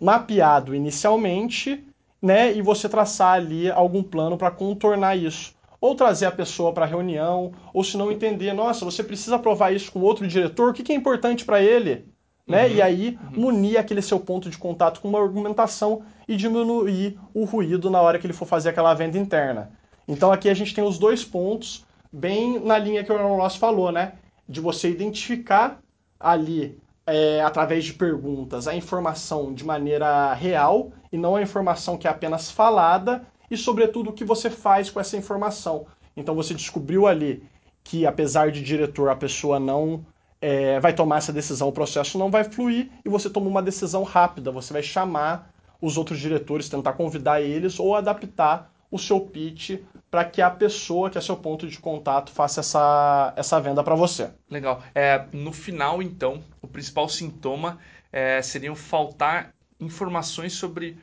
mapeado 0.00 0.74
inicialmente, 0.74 1.84
né, 2.20 2.52
e 2.52 2.60
você 2.62 2.88
traçar 2.88 3.34
ali 3.34 3.70
algum 3.70 4.02
plano 4.02 4.36
para 4.36 4.50
contornar 4.50 5.16
isso. 5.16 5.54
Ou 5.86 5.94
trazer 5.94 6.26
a 6.26 6.32
pessoa 6.32 6.72
para 6.72 6.84
a 6.84 6.88
reunião, 6.88 7.52
ou 7.72 7.84
se 7.84 7.96
não 7.96 8.10
entender, 8.10 8.52
nossa, 8.52 8.84
você 8.84 9.04
precisa 9.04 9.36
aprovar 9.36 9.72
isso 9.72 9.92
com 9.92 10.00
outro 10.00 10.26
diretor, 10.26 10.70
o 10.70 10.72
que, 10.72 10.82
que 10.82 10.90
é 10.90 10.96
importante 10.96 11.44
para 11.44 11.62
ele? 11.62 12.04
Né? 12.44 12.66
Uhum, 12.66 12.72
E 12.72 12.82
aí 12.82 13.18
munir 13.30 13.78
aquele 13.78 14.02
seu 14.02 14.18
ponto 14.18 14.50
de 14.50 14.58
contato 14.58 15.00
com 15.00 15.08
uma 15.08 15.22
argumentação 15.22 16.02
e 16.26 16.34
diminuir 16.34 17.16
o 17.32 17.44
ruído 17.44 17.88
na 17.88 18.00
hora 18.00 18.18
que 18.18 18.26
ele 18.26 18.32
for 18.32 18.46
fazer 18.46 18.70
aquela 18.70 18.94
venda 18.94 19.16
interna. 19.16 19.70
Então 20.08 20.32
aqui 20.32 20.48
a 20.48 20.54
gente 20.54 20.74
tem 20.74 20.82
os 20.82 20.98
dois 20.98 21.24
pontos 21.24 21.86
bem 22.12 22.58
na 22.58 22.78
linha 22.78 23.04
que 23.04 23.12
o 23.12 23.14
Aaron 23.16 23.36
Ross 23.36 23.54
falou, 23.54 23.92
né? 23.92 24.14
De 24.48 24.60
você 24.60 24.90
identificar 24.90 25.78
ali, 26.18 26.76
é, 27.06 27.40
através 27.42 27.84
de 27.84 27.94
perguntas, 27.94 28.66
a 28.66 28.74
informação 28.74 29.54
de 29.54 29.64
maneira 29.64 30.34
real 30.34 30.90
e 31.12 31.16
não 31.16 31.36
a 31.36 31.42
informação 31.42 31.96
que 31.96 32.08
é 32.08 32.10
apenas 32.10 32.50
falada 32.50 33.24
e, 33.50 33.56
sobretudo, 33.56 34.10
o 34.10 34.12
que 34.12 34.24
você 34.24 34.50
faz 34.50 34.90
com 34.90 35.00
essa 35.00 35.16
informação. 35.16 35.86
Então 36.16 36.34
você 36.34 36.54
descobriu 36.54 37.06
ali 37.06 37.42
que, 37.84 38.06
apesar 38.06 38.50
de 38.50 38.62
diretor, 38.62 39.08
a 39.08 39.16
pessoa 39.16 39.60
não 39.60 40.04
é, 40.40 40.80
vai 40.80 40.92
tomar 40.92 41.18
essa 41.18 41.32
decisão, 41.32 41.68
o 41.68 41.72
processo 41.72 42.18
não 42.18 42.30
vai 42.30 42.44
fluir 42.44 42.90
e 43.04 43.08
você 43.08 43.30
toma 43.30 43.48
uma 43.48 43.62
decisão 43.62 44.02
rápida. 44.02 44.50
Você 44.50 44.72
vai 44.72 44.82
chamar 44.82 45.52
os 45.80 45.96
outros 45.96 46.18
diretores, 46.18 46.68
tentar 46.68 46.94
convidar 46.94 47.40
eles 47.40 47.78
ou 47.78 47.94
adaptar 47.94 48.72
o 48.90 48.98
seu 48.98 49.20
pitch 49.20 49.80
para 50.10 50.24
que 50.24 50.40
a 50.40 50.50
pessoa 50.50 51.10
que 51.10 51.18
é 51.18 51.20
seu 51.20 51.36
ponto 51.36 51.66
de 51.66 51.78
contato 51.78 52.30
faça 52.30 52.60
essa, 52.60 53.32
essa 53.36 53.60
venda 53.60 53.82
para 53.82 53.94
você. 53.94 54.30
Legal. 54.50 54.82
É, 54.94 55.26
no 55.32 55.52
final, 55.52 56.02
então, 56.02 56.42
o 56.62 56.66
principal 56.66 57.08
sintoma 57.08 57.78
é, 58.12 58.40
seriam 58.40 58.74
faltar 58.74 59.52
informações 59.80 60.54
sobre 60.54 60.96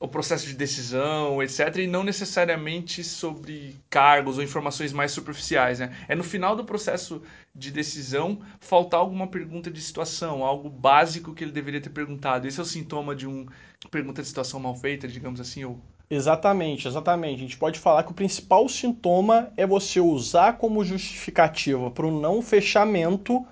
o 0.00 0.06
processo 0.06 0.46
de 0.46 0.54
decisão, 0.54 1.42
etc., 1.42 1.78
e 1.78 1.86
não 1.86 2.04
necessariamente 2.04 3.02
sobre 3.02 3.76
cargos 3.90 4.38
ou 4.38 4.44
informações 4.44 4.92
mais 4.92 5.10
superficiais. 5.10 5.80
Né? 5.80 5.96
É 6.08 6.14
no 6.14 6.22
final 6.22 6.54
do 6.54 6.64
processo 6.64 7.20
de 7.52 7.72
decisão 7.72 8.40
faltar 8.60 9.00
alguma 9.00 9.26
pergunta 9.26 9.70
de 9.70 9.80
situação, 9.80 10.44
algo 10.44 10.70
básico 10.70 11.34
que 11.34 11.42
ele 11.42 11.50
deveria 11.50 11.80
ter 11.80 11.90
perguntado. 11.90 12.46
Esse 12.46 12.60
é 12.60 12.62
o 12.62 12.66
sintoma 12.66 13.14
de 13.14 13.26
uma 13.26 13.46
pergunta 13.90 14.22
de 14.22 14.28
situação 14.28 14.60
mal 14.60 14.76
feita, 14.76 15.08
digamos 15.08 15.40
assim, 15.40 15.64
ou 15.64 15.80
Exatamente, 16.10 16.88
exatamente. 16.88 17.34
A 17.34 17.40
gente 17.40 17.58
pode 17.58 17.78
falar 17.78 18.02
que 18.02 18.10
o 18.12 18.14
principal 18.14 18.66
sintoma 18.68 19.52
é 19.58 19.66
você 19.66 20.00
usar 20.00 20.56
como 20.56 20.82
justificativa 20.82 21.90
para 21.90 22.06
o 22.06 22.20
não 22.20 22.40
fechamento 22.40 23.46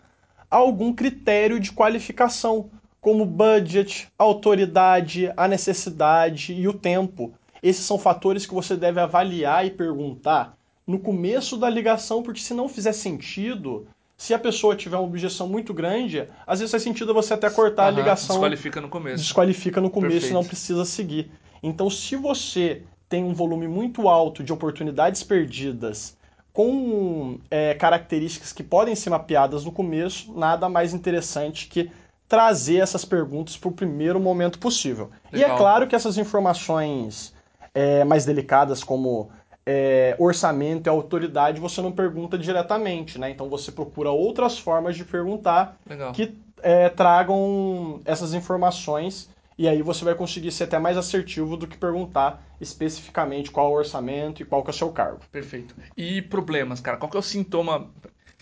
algum 0.50 0.92
critério 0.92 1.60
de 1.60 1.72
qualificação, 1.72 2.70
como 3.06 3.25
budget, 3.25 4.08
autoridade, 4.18 5.32
a 5.36 5.46
necessidade 5.46 6.52
e 6.52 6.66
o 6.66 6.72
tempo. 6.72 7.32
Esses 7.62 7.86
são 7.86 8.00
fatores 8.00 8.44
que 8.44 8.52
você 8.52 8.76
deve 8.76 8.98
avaliar 8.98 9.64
e 9.64 9.70
perguntar 9.70 10.56
no 10.84 10.98
começo 10.98 11.56
da 11.56 11.70
ligação, 11.70 12.20
porque 12.20 12.40
se 12.40 12.52
não 12.52 12.68
fizer 12.68 12.90
sentido, 12.92 13.86
se 14.16 14.34
a 14.34 14.38
pessoa 14.40 14.75
tiver 14.75 14.96
uma 14.96 15.06
objeção 15.06 15.46
muito 15.46 15.72
grande, 15.72 16.26
às 16.44 16.58
vezes 16.58 16.72
faz 16.72 16.82
sentido 16.82 17.14
você 17.14 17.32
até 17.32 17.48
cortar 17.48 17.84
uhum, 17.84 17.88
a 17.90 18.00
ligação. 18.00 18.34
Desqualifica 18.34 18.80
no 18.80 18.88
começo. 18.88 19.22
Desqualifica 19.22 19.80
no 19.80 19.88
começo 19.88 20.12
Perfeito. 20.14 20.32
e 20.32 20.34
não 20.34 20.44
precisa 20.44 20.84
seguir. 20.84 21.30
Então, 21.62 21.88
se 21.88 22.16
você 22.16 22.82
tem 23.08 23.22
um 23.22 23.32
volume 23.32 23.68
muito 23.68 24.08
alto 24.08 24.42
de 24.42 24.52
oportunidades 24.52 25.22
perdidas 25.22 26.16
com 26.52 27.38
é, 27.52 27.72
características 27.75 28.52
que 28.52 28.64
podem 28.64 28.96
ser 28.96 29.10
mapeadas 29.10 29.64
no 29.64 29.70
começo, 29.70 30.36
nada 30.36 30.68
mais 30.68 30.92
interessante 30.92 31.68
que 31.68 31.88
trazer 32.28 32.78
essas 32.78 33.04
perguntas 33.04 33.56
para 33.56 33.68
o 33.68 33.73
primeiro 33.73 34.18
momento 34.18 34.59
possível. 34.59 35.11
Legal. 35.33 35.50
E 35.50 35.52
é 35.52 35.56
claro 35.56 35.87
que 35.87 35.95
essas 35.95 36.18
informações 36.18 37.35
é, 37.75 38.04
mais 38.04 38.25
delicadas, 38.25 38.83
como 38.83 39.30
é, 39.64 40.16
orçamento 40.18 40.87
e 40.87 40.90
autoridade, 40.90 41.61
você 41.61 41.83
não 41.83 41.92
pergunta 41.92 42.38
diretamente, 42.38 43.18
né? 43.18 43.30
Então 43.30 43.49
você 43.49 43.71
procura 43.71 44.11
outras 44.11 44.59
formas 44.59 44.97
de 44.97 45.04
perguntar 45.04 45.76
Legal. 45.88 46.12
que 46.12 46.37
é, 46.62 46.88
tragam 46.88 48.00
essas 48.04 48.35
informações 48.35 49.28
e 49.59 49.66
aí 49.68 49.83
você 49.83 50.04
vai 50.04 50.14
conseguir 50.14 50.50
ser 50.52 50.64
até 50.64 50.78
mais 50.78 50.97
assertivo 50.97 51.56
do 51.56 51.66
que 51.66 51.78
perguntar 51.78 52.42
especificamente 52.61 53.50
qual 53.50 53.66
é 53.66 53.71
o 53.71 53.78
orçamento 53.78 54.42
e 54.42 54.45
qual 54.45 54.62
que 54.62 54.71
é 54.71 54.73
o 54.73 54.76
seu 54.76 54.90
cargo. 54.90 55.21
Perfeito. 55.33 55.75
E 55.97 56.21
problemas, 56.23 56.80
cara? 56.80 56.97
Qual 56.97 57.11
que 57.11 57.16
é 57.16 57.21
o 57.21 57.23
sintoma 57.23 57.90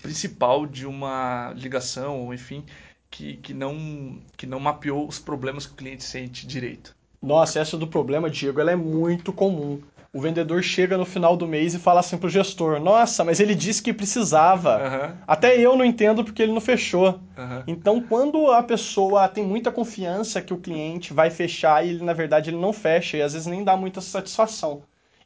principal 0.02 0.66
de 0.66 0.86
uma 0.86 1.52
ligação, 1.56 2.26
ou 2.26 2.34
enfim, 2.34 2.64
que, 3.14 3.36
que, 3.36 3.54
não, 3.54 4.18
que 4.36 4.44
não 4.44 4.58
mapeou 4.58 5.06
os 5.06 5.20
problemas 5.20 5.66
que 5.66 5.72
o 5.72 5.76
cliente 5.76 6.02
sente 6.02 6.44
direito? 6.44 6.96
Nossa, 7.22 7.60
essa 7.60 7.76
do 7.78 7.86
problema, 7.86 8.28
Diego, 8.28 8.60
ela 8.60 8.72
é 8.72 8.76
muito 8.76 9.32
comum 9.32 9.80
o 10.14 10.20
vendedor 10.20 10.62
chega 10.62 10.96
no 10.96 11.04
final 11.04 11.36
do 11.36 11.44
mês 11.44 11.74
e 11.74 11.78
fala 11.78 11.98
assim 11.98 12.16
pro 12.16 12.28
gestor: 12.28 12.78
Nossa, 12.78 13.24
mas 13.24 13.40
ele 13.40 13.52
disse 13.52 13.82
que 13.82 13.92
precisava. 13.92 14.76
Uhum. 14.76 15.16
Até 15.26 15.58
eu 15.58 15.76
não 15.76 15.84
entendo 15.84 16.24
porque 16.24 16.40
ele 16.40 16.52
não 16.52 16.60
fechou. 16.60 17.18
Uhum. 17.36 17.62
Então, 17.66 18.00
quando 18.00 18.48
a 18.52 18.62
pessoa 18.62 19.26
tem 19.26 19.44
muita 19.44 19.72
confiança 19.72 20.40
que 20.40 20.54
o 20.54 20.58
cliente 20.58 21.12
vai 21.12 21.30
fechar 21.30 21.84
e 21.84 21.90
ele, 21.90 22.04
na 22.04 22.12
verdade, 22.12 22.50
ele 22.50 22.56
não 22.56 22.72
fecha 22.72 23.16
e 23.16 23.22
às 23.22 23.32
vezes 23.32 23.48
nem 23.48 23.64
dá 23.64 23.76
muita 23.76 24.00
satisfação. 24.00 24.82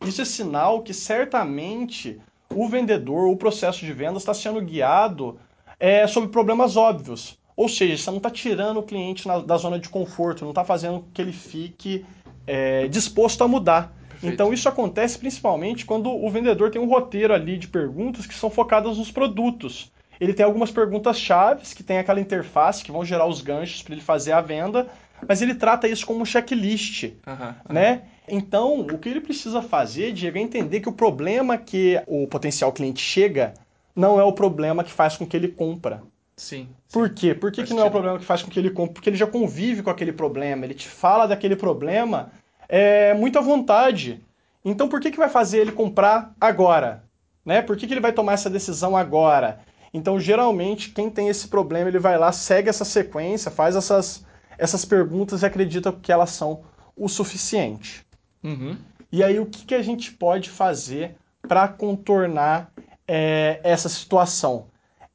Isso 0.06 0.22
é 0.22 0.24
sinal 0.24 0.80
que 0.80 0.94
certamente 0.94 2.18
o 2.48 2.66
vendedor, 2.66 3.28
o 3.28 3.36
processo 3.36 3.84
de 3.84 3.92
vendas 3.92 4.22
está 4.22 4.32
sendo 4.32 4.62
guiado 4.62 5.38
é, 5.78 6.06
sobre 6.06 6.30
problemas 6.30 6.78
óbvios. 6.78 7.37
Ou 7.58 7.68
seja, 7.68 7.96
você 7.96 8.08
não 8.08 8.18
está 8.18 8.30
tirando 8.30 8.76
o 8.76 8.84
cliente 8.84 9.26
na, 9.26 9.40
da 9.40 9.56
zona 9.56 9.80
de 9.80 9.88
conforto, 9.88 10.44
não 10.44 10.52
está 10.52 10.64
fazendo 10.64 11.04
que 11.12 11.20
ele 11.20 11.32
fique 11.32 12.06
é, 12.46 12.86
disposto 12.86 13.42
a 13.42 13.48
mudar. 13.48 13.92
Perfeito. 14.10 14.32
Então 14.32 14.52
isso 14.52 14.68
acontece 14.68 15.18
principalmente 15.18 15.84
quando 15.84 16.08
o 16.08 16.30
vendedor 16.30 16.70
tem 16.70 16.80
um 16.80 16.88
roteiro 16.88 17.34
ali 17.34 17.58
de 17.58 17.66
perguntas 17.66 18.26
que 18.26 18.34
são 18.34 18.48
focadas 18.48 18.96
nos 18.96 19.10
produtos. 19.10 19.90
Ele 20.20 20.32
tem 20.32 20.46
algumas 20.46 20.70
perguntas 20.70 21.18
chaves 21.18 21.74
que 21.74 21.82
tem 21.82 21.98
aquela 21.98 22.20
interface 22.20 22.84
que 22.84 22.92
vão 22.92 23.04
gerar 23.04 23.26
os 23.26 23.40
ganchos 23.40 23.82
para 23.82 23.94
ele 23.94 24.02
fazer 24.02 24.30
a 24.30 24.40
venda, 24.40 24.86
mas 25.26 25.42
ele 25.42 25.56
trata 25.56 25.88
isso 25.88 26.06
como 26.06 26.20
um 26.20 26.24
checklist, 26.24 27.10
uhum, 27.26 27.54
né? 27.74 28.02
Então, 28.28 28.82
o 28.82 28.98
que 28.98 29.08
ele 29.08 29.20
precisa 29.20 29.60
fazer, 29.60 30.12
Diego, 30.12 30.38
é 30.38 30.40
entender 30.40 30.78
que 30.78 30.88
o 30.88 30.92
problema 30.92 31.58
que 31.58 32.00
o 32.06 32.24
potencial 32.28 32.70
cliente 32.70 33.00
chega 33.00 33.54
não 33.96 34.20
é 34.20 34.22
o 34.22 34.32
problema 34.32 34.84
que 34.84 34.92
faz 34.92 35.16
com 35.16 35.26
que 35.26 35.36
ele 35.36 35.48
compra. 35.48 36.04
Sim. 36.38 36.68
Por 36.92 37.10
quê? 37.10 37.34
Por 37.34 37.50
que, 37.50 37.64
que 37.64 37.74
não 37.74 37.82
é 37.82 37.86
o 37.86 37.90
problema 37.90 38.18
que 38.18 38.24
faz 38.24 38.42
com 38.42 38.50
que 38.50 38.58
ele 38.58 38.70
compre? 38.70 38.94
Porque 38.94 39.10
ele 39.10 39.16
já 39.16 39.26
convive 39.26 39.82
com 39.82 39.90
aquele 39.90 40.12
problema, 40.12 40.64
ele 40.64 40.74
te 40.74 40.88
fala 40.88 41.26
daquele 41.26 41.56
problema 41.56 42.30
é, 42.68 43.12
muito 43.12 43.38
à 43.38 43.42
vontade. 43.42 44.24
Então 44.64 44.88
por 44.88 45.00
que, 45.00 45.10
que 45.10 45.18
vai 45.18 45.28
fazer 45.28 45.58
ele 45.58 45.72
comprar 45.72 46.32
agora? 46.40 47.02
Né? 47.44 47.60
Por 47.60 47.76
que, 47.76 47.86
que 47.86 47.92
ele 47.92 48.00
vai 48.00 48.12
tomar 48.12 48.34
essa 48.34 48.48
decisão 48.48 48.96
agora? 48.96 49.60
Então, 49.92 50.20
geralmente, 50.20 50.90
quem 50.90 51.08
tem 51.08 51.28
esse 51.28 51.48
problema, 51.48 51.88
ele 51.88 51.98
vai 51.98 52.18
lá, 52.18 52.30
segue 52.30 52.68
essa 52.68 52.84
sequência, 52.84 53.50
faz 53.50 53.74
essas, 53.74 54.24
essas 54.58 54.84
perguntas 54.84 55.42
e 55.42 55.46
acredita 55.46 55.92
que 55.92 56.12
elas 56.12 56.30
são 56.30 56.62
o 56.94 57.08
suficiente. 57.08 58.04
Uhum. 58.44 58.76
E 59.10 59.24
aí, 59.24 59.40
o 59.40 59.46
que, 59.46 59.64
que 59.64 59.74
a 59.74 59.82
gente 59.82 60.12
pode 60.12 60.50
fazer 60.50 61.16
para 61.48 61.66
contornar 61.68 62.70
é, 63.06 63.60
essa 63.62 63.88
situação? 63.88 64.66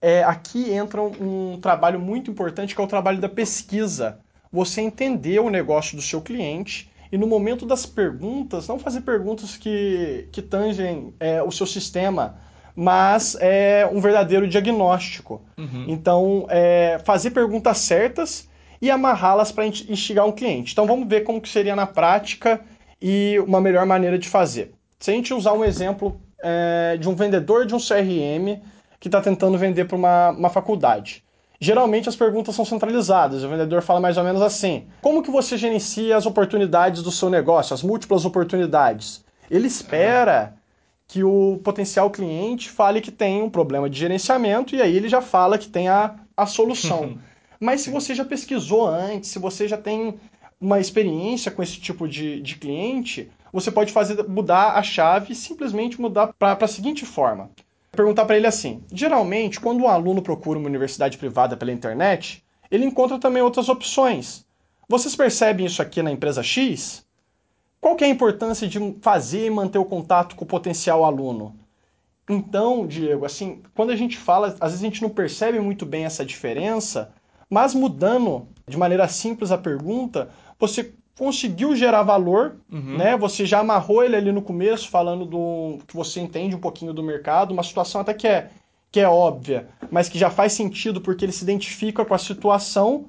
É, 0.03 0.21
aqui 0.21 0.69
entra 0.69 1.01
um, 1.01 1.53
um 1.53 1.59
trabalho 1.61 1.97
muito 1.97 2.29
importante, 2.29 2.75
que 2.75 2.81
é 2.81 2.83
o 2.83 2.87
trabalho 2.87 3.21
da 3.21 3.29
pesquisa. 3.29 4.19
Você 4.51 4.81
entender 4.81 5.39
o 5.39 5.49
negócio 5.49 5.95
do 5.95 6.01
seu 6.01 6.19
cliente 6.19 6.91
e 7.09 7.17
no 7.17 7.25
momento 7.25 7.65
das 7.65 7.85
perguntas, 7.85 8.67
não 8.67 8.77
fazer 8.77 8.99
perguntas 8.99 9.55
que, 9.55 10.27
que 10.29 10.41
tangem 10.41 11.13
é, 11.21 11.41
o 11.41 11.49
seu 11.51 11.65
sistema, 11.65 12.35
mas 12.75 13.37
é 13.39 13.89
um 13.89 14.01
verdadeiro 14.01 14.45
diagnóstico. 14.45 15.41
Uhum. 15.57 15.85
Então, 15.87 16.47
é, 16.49 16.99
fazer 17.05 17.31
perguntas 17.31 17.77
certas 17.77 18.49
e 18.81 18.91
amarrá-las 18.91 19.53
para 19.53 19.65
instigar 19.65 20.27
um 20.27 20.33
cliente. 20.33 20.73
Então, 20.73 20.85
vamos 20.85 21.07
ver 21.07 21.21
como 21.21 21.39
que 21.39 21.47
seria 21.47 21.77
na 21.77 21.87
prática 21.87 22.59
e 23.01 23.39
uma 23.47 23.61
melhor 23.61 23.85
maneira 23.85 24.19
de 24.19 24.27
fazer. 24.27 24.73
Se 24.99 25.11
a 25.11 25.13
gente 25.13 25.33
usar 25.33 25.53
um 25.53 25.63
exemplo 25.63 26.19
é, 26.43 26.97
de 26.99 27.07
um 27.07 27.15
vendedor 27.15 27.65
de 27.65 27.73
um 27.73 27.79
CRM 27.79 28.59
que 29.03 29.09
está 29.09 29.19
tentando 29.19 29.57
vender 29.57 29.83
para 29.83 29.97
uma, 29.97 30.29
uma 30.29 30.49
faculdade. 30.49 31.25
Geralmente 31.59 32.07
as 32.07 32.15
perguntas 32.15 32.55
são 32.55 32.63
centralizadas. 32.63 33.43
O 33.43 33.49
vendedor 33.49 33.81
fala 33.81 33.99
mais 33.99 34.17
ou 34.17 34.23
menos 34.23 34.41
assim: 34.41 34.87
Como 35.01 35.21
que 35.21 35.29
você 35.29 35.57
gerencia 35.57 36.15
as 36.15 36.25
oportunidades 36.25 37.03
do 37.03 37.11
seu 37.11 37.29
negócio, 37.29 37.73
as 37.73 37.83
múltiplas 37.83 38.23
oportunidades? 38.23 39.21
Ele 39.51 39.67
espera 39.67 40.55
que 41.05 41.21
o 41.21 41.59
potencial 41.65 42.09
cliente 42.09 42.69
fale 42.69 43.01
que 43.01 43.11
tem 43.11 43.43
um 43.43 43.49
problema 43.49 43.89
de 43.89 43.99
gerenciamento 43.99 44.73
e 44.73 44.81
aí 44.81 44.95
ele 44.95 45.09
já 45.09 45.21
fala 45.21 45.57
que 45.57 45.67
tem 45.67 45.89
a, 45.89 46.15
a 46.37 46.45
solução. 46.45 47.17
Mas 47.59 47.81
se 47.81 47.89
você 47.89 48.15
já 48.15 48.23
pesquisou 48.23 48.87
antes, 48.87 49.31
se 49.31 49.37
você 49.37 49.67
já 49.67 49.77
tem 49.77 50.15
uma 50.61 50.79
experiência 50.79 51.51
com 51.51 51.61
esse 51.61 51.77
tipo 51.77 52.07
de, 52.07 52.41
de 52.41 52.55
cliente, 52.55 53.29
você 53.51 53.69
pode 53.69 53.91
fazer 53.91 54.25
mudar 54.29 54.77
a 54.77 54.81
chave 54.81 55.33
e 55.33 55.35
simplesmente 55.35 55.99
mudar 55.99 56.27
para 56.39 56.63
a 56.63 56.67
seguinte 56.69 57.05
forma 57.05 57.51
perguntar 57.95 58.25
para 58.25 58.35
ele 58.35 58.47
assim: 58.47 58.83
geralmente, 58.91 59.59
quando 59.59 59.83
um 59.83 59.87
aluno 59.87 60.21
procura 60.21 60.59
uma 60.59 60.67
universidade 60.67 61.17
privada 61.17 61.55
pela 61.55 61.71
internet, 61.71 62.43
ele 62.69 62.85
encontra 62.85 63.19
também 63.19 63.41
outras 63.41 63.69
opções. 63.69 64.45
Vocês 64.89 65.15
percebem 65.15 65.65
isso 65.65 65.81
aqui 65.81 66.01
na 66.01 66.11
empresa 66.11 66.43
X? 66.43 67.05
Qual 67.79 67.95
que 67.95 68.03
é 68.03 68.07
a 68.07 68.09
importância 68.09 68.67
de 68.67 68.79
fazer 69.01 69.45
e 69.45 69.49
manter 69.49 69.77
o 69.77 69.85
contato 69.85 70.35
com 70.35 70.43
o 70.43 70.47
potencial 70.47 71.03
aluno? 71.03 71.55
Então, 72.29 72.87
Diego, 72.87 73.25
assim, 73.25 73.61
quando 73.75 73.91
a 73.91 73.95
gente 73.95 74.17
fala, 74.17 74.55
às 74.59 74.71
vezes 74.71 74.81
a 74.81 74.87
gente 74.87 75.01
não 75.01 75.09
percebe 75.09 75.59
muito 75.59 75.85
bem 75.85 76.05
essa 76.05 76.25
diferença, 76.25 77.13
mas 77.49 77.73
mudando 77.73 78.47
de 78.67 78.77
maneira 78.77 79.07
simples 79.07 79.51
a 79.51 79.57
pergunta, 79.57 80.29
você 80.57 80.93
conseguiu 81.17 81.75
gerar 81.75 82.03
valor, 82.03 82.57
uhum. 82.71 82.97
né? 82.97 83.15
Você 83.17 83.45
já 83.45 83.59
amarrou 83.59 84.03
ele 84.03 84.15
ali 84.15 84.31
no 84.31 84.41
começo, 84.41 84.89
falando 84.89 85.25
do 85.25 85.77
que 85.87 85.95
você 85.95 86.19
entende 86.19 86.55
um 86.55 86.59
pouquinho 86.59 86.93
do 86.93 87.03
mercado, 87.03 87.51
uma 87.51 87.63
situação 87.63 88.01
até 88.01 88.13
que 88.13 88.27
é, 88.27 88.49
que 88.91 88.99
é 88.99 89.07
óbvia, 89.07 89.69
mas 89.91 90.09
que 90.09 90.17
já 90.17 90.29
faz 90.29 90.53
sentido 90.53 91.01
porque 91.01 91.25
ele 91.25 91.31
se 91.31 91.43
identifica 91.43 92.03
com 92.03 92.13
a 92.13 92.17
situação, 92.17 93.05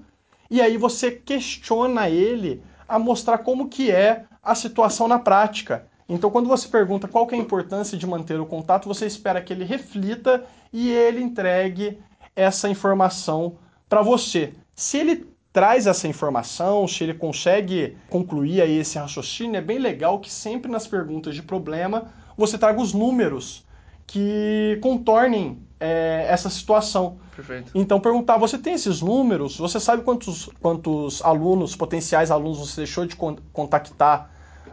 e 0.50 0.60
aí 0.60 0.76
você 0.76 1.10
questiona 1.10 2.08
ele 2.08 2.62
a 2.86 2.98
mostrar 2.98 3.38
como 3.38 3.68
que 3.68 3.90
é 3.90 4.24
a 4.42 4.54
situação 4.54 5.08
na 5.08 5.18
prática. 5.18 5.86
Então, 6.06 6.30
quando 6.30 6.48
você 6.48 6.68
pergunta 6.68 7.08
qual 7.08 7.26
que 7.26 7.34
é 7.34 7.38
a 7.38 7.40
importância 7.40 7.96
de 7.96 8.06
manter 8.06 8.38
o 8.38 8.44
contato, 8.44 8.86
você 8.86 9.06
espera 9.06 9.40
que 9.40 9.52
ele 9.52 9.64
reflita 9.64 10.44
e 10.70 10.90
ele 10.90 11.22
entregue 11.22 11.98
essa 12.36 12.68
informação 12.68 13.56
para 13.88 14.02
você. 14.02 14.52
Se 14.74 14.98
ele 14.98 15.26
traz 15.54 15.86
essa 15.86 16.08
informação, 16.08 16.86
se 16.88 17.04
ele 17.04 17.14
consegue 17.14 17.96
concluir 18.10 18.60
aí 18.60 18.76
esse 18.76 18.98
raciocínio, 18.98 19.56
é 19.56 19.60
bem 19.60 19.78
legal 19.78 20.18
que 20.18 20.30
sempre 20.30 20.68
nas 20.68 20.84
perguntas 20.84 21.32
de 21.32 21.44
problema 21.44 22.06
você 22.36 22.58
traga 22.58 22.82
os 22.82 22.92
números 22.92 23.64
que 24.04 24.76
contornem 24.82 25.62
é, 25.78 26.26
essa 26.28 26.50
situação. 26.50 27.18
Perfeito. 27.36 27.70
Então, 27.72 28.00
perguntar, 28.00 28.36
você 28.36 28.58
tem 28.58 28.74
esses 28.74 29.00
números? 29.00 29.56
Você 29.56 29.78
sabe 29.78 30.02
quantos, 30.02 30.50
quantos 30.60 31.24
alunos, 31.24 31.76
potenciais 31.76 32.32
alunos, 32.32 32.58
você 32.58 32.80
deixou 32.80 33.06
de 33.06 33.14
contactar 33.52 34.32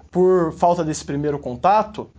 por 0.10 0.52
falta 0.54 0.84
desse 0.84 1.06
primeiro 1.06 1.38
contato? 1.38 2.10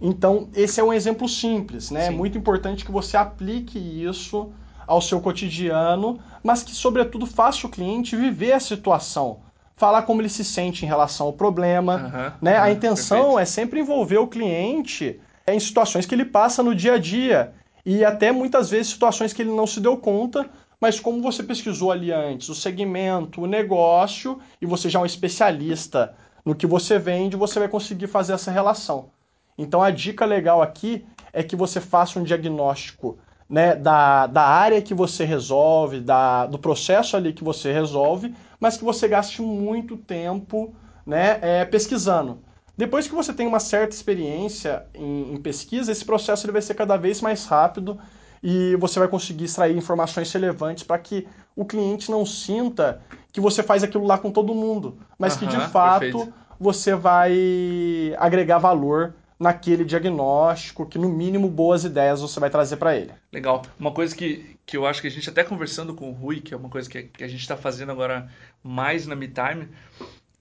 Então, 0.00 0.48
esse 0.54 0.80
é 0.80 0.84
um 0.84 0.94
exemplo 0.94 1.28
simples, 1.28 1.90
né? 1.90 2.06
É 2.06 2.10
muito 2.10 2.38
importante 2.38 2.86
que 2.86 2.90
você 2.90 3.18
aplique 3.18 3.78
isso 3.78 4.50
ao 4.88 5.00
seu 5.00 5.20
cotidiano, 5.20 6.18
mas 6.42 6.62
que, 6.62 6.72
sobretudo, 6.72 7.26
faça 7.26 7.66
o 7.66 7.70
cliente 7.70 8.16
viver 8.16 8.52
a 8.52 8.60
situação. 8.60 9.40
Falar 9.76 10.02
como 10.02 10.20
ele 10.20 10.28
se 10.28 10.44
sente 10.44 10.84
em 10.84 10.88
relação 10.88 11.26
ao 11.26 11.32
problema. 11.32 11.96
Uhum, 11.96 12.32
né? 12.42 12.58
Uhum, 12.58 12.64
a 12.64 12.70
intenção 12.72 13.18
perfeito. 13.18 13.38
é 13.38 13.44
sempre 13.44 13.80
envolver 13.80 14.18
o 14.18 14.26
cliente 14.26 15.20
em 15.46 15.60
situações 15.60 16.06
que 16.06 16.14
ele 16.14 16.24
passa 16.24 16.62
no 16.62 16.74
dia 16.74 16.94
a 16.94 16.98
dia. 16.98 17.52
E 17.86 18.04
até 18.04 18.32
muitas 18.32 18.70
vezes 18.70 18.92
situações 18.92 19.32
que 19.32 19.42
ele 19.42 19.52
não 19.52 19.66
se 19.66 19.80
deu 19.80 19.96
conta, 19.96 20.48
mas 20.80 20.98
como 20.98 21.22
você 21.22 21.42
pesquisou 21.42 21.92
ali 21.92 22.12
antes 22.12 22.48
o 22.48 22.54
segmento, 22.54 23.42
o 23.42 23.46
negócio, 23.46 24.38
e 24.60 24.66
você 24.66 24.88
já 24.88 24.98
é 24.98 25.02
um 25.02 25.06
especialista 25.06 26.14
no 26.44 26.54
que 26.54 26.66
você 26.66 26.98
vende, 26.98 27.36
você 27.36 27.58
vai 27.58 27.68
conseguir 27.68 28.06
fazer 28.06 28.32
essa 28.32 28.50
relação. 28.50 29.10
Então 29.56 29.82
a 29.82 29.90
dica 29.90 30.24
legal 30.24 30.62
aqui 30.62 31.04
é 31.32 31.42
que 31.42 31.56
você 31.56 31.80
faça 31.80 32.18
um 32.18 32.22
diagnóstico 32.22 33.18
né, 33.48 33.74
da, 33.74 34.26
da 34.26 34.42
área 34.42 34.82
que 34.82 34.92
você 34.92 35.24
resolve, 35.24 36.00
da, 36.00 36.46
do 36.46 36.58
processo 36.58 37.16
ali 37.16 37.32
que 37.32 37.42
você 37.42 37.72
resolve, 37.72 38.34
mas 38.60 38.76
que 38.76 38.84
você 38.84 39.08
gaste 39.08 39.40
muito 39.40 39.96
tempo 39.96 40.74
né, 41.06 41.38
é, 41.40 41.64
pesquisando. 41.64 42.40
Depois 42.76 43.08
que 43.08 43.14
você 43.14 43.32
tem 43.32 43.46
uma 43.46 43.58
certa 43.58 43.94
experiência 43.94 44.86
em, 44.94 45.34
em 45.34 45.36
pesquisa, 45.38 45.90
esse 45.90 46.04
processo 46.04 46.44
ele 46.46 46.52
vai 46.52 46.62
ser 46.62 46.74
cada 46.74 46.96
vez 46.96 47.20
mais 47.20 47.46
rápido 47.46 47.98
e 48.42 48.76
você 48.76 48.98
vai 48.98 49.08
conseguir 49.08 49.46
extrair 49.46 49.76
informações 49.76 50.30
relevantes 50.32 50.84
para 50.84 50.98
que 50.98 51.26
o 51.56 51.64
cliente 51.64 52.10
não 52.10 52.24
sinta 52.24 53.00
que 53.32 53.40
você 53.40 53.62
faz 53.62 53.82
aquilo 53.82 54.06
lá 54.06 54.16
com 54.16 54.30
todo 54.30 54.54
mundo, 54.54 54.98
mas 55.18 55.34
uhum, 55.34 55.40
que 55.40 55.46
de 55.46 55.60
fato 55.68 56.00
perfeito. 56.00 56.34
você 56.60 56.94
vai 56.94 58.14
agregar 58.16 58.58
valor 58.58 59.14
naquele 59.38 59.84
diagnóstico, 59.84 60.86
que 60.86 60.98
no 60.98 61.08
mínimo 61.08 61.48
boas 61.48 61.84
ideias 61.84 62.20
você 62.20 62.40
vai 62.40 62.50
trazer 62.50 62.76
para 62.76 62.96
ele. 62.96 63.12
Legal. 63.32 63.62
Uma 63.78 63.92
coisa 63.92 64.14
que, 64.14 64.56
que 64.66 64.76
eu 64.76 64.84
acho 64.84 65.00
que 65.00 65.06
a 65.06 65.10
gente 65.10 65.28
até 65.30 65.44
conversando 65.44 65.94
com 65.94 66.10
o 66.10 66.12
Rui, 66.12 66.40
que 66.40 66.52
é 66.52 66.56
uma 66.56 66.68
coisa 66.68 66.90
que, 66.90 67.04
que 67.04 67.22
a 67.22 67.28
gente 67.28 67.40
está 67.40 67.56
fazendo 67.56 67.92
agora 67.92 68.28
mais 68.62 69.06
na 69.06 69.14
MeTime, 69.14 69.68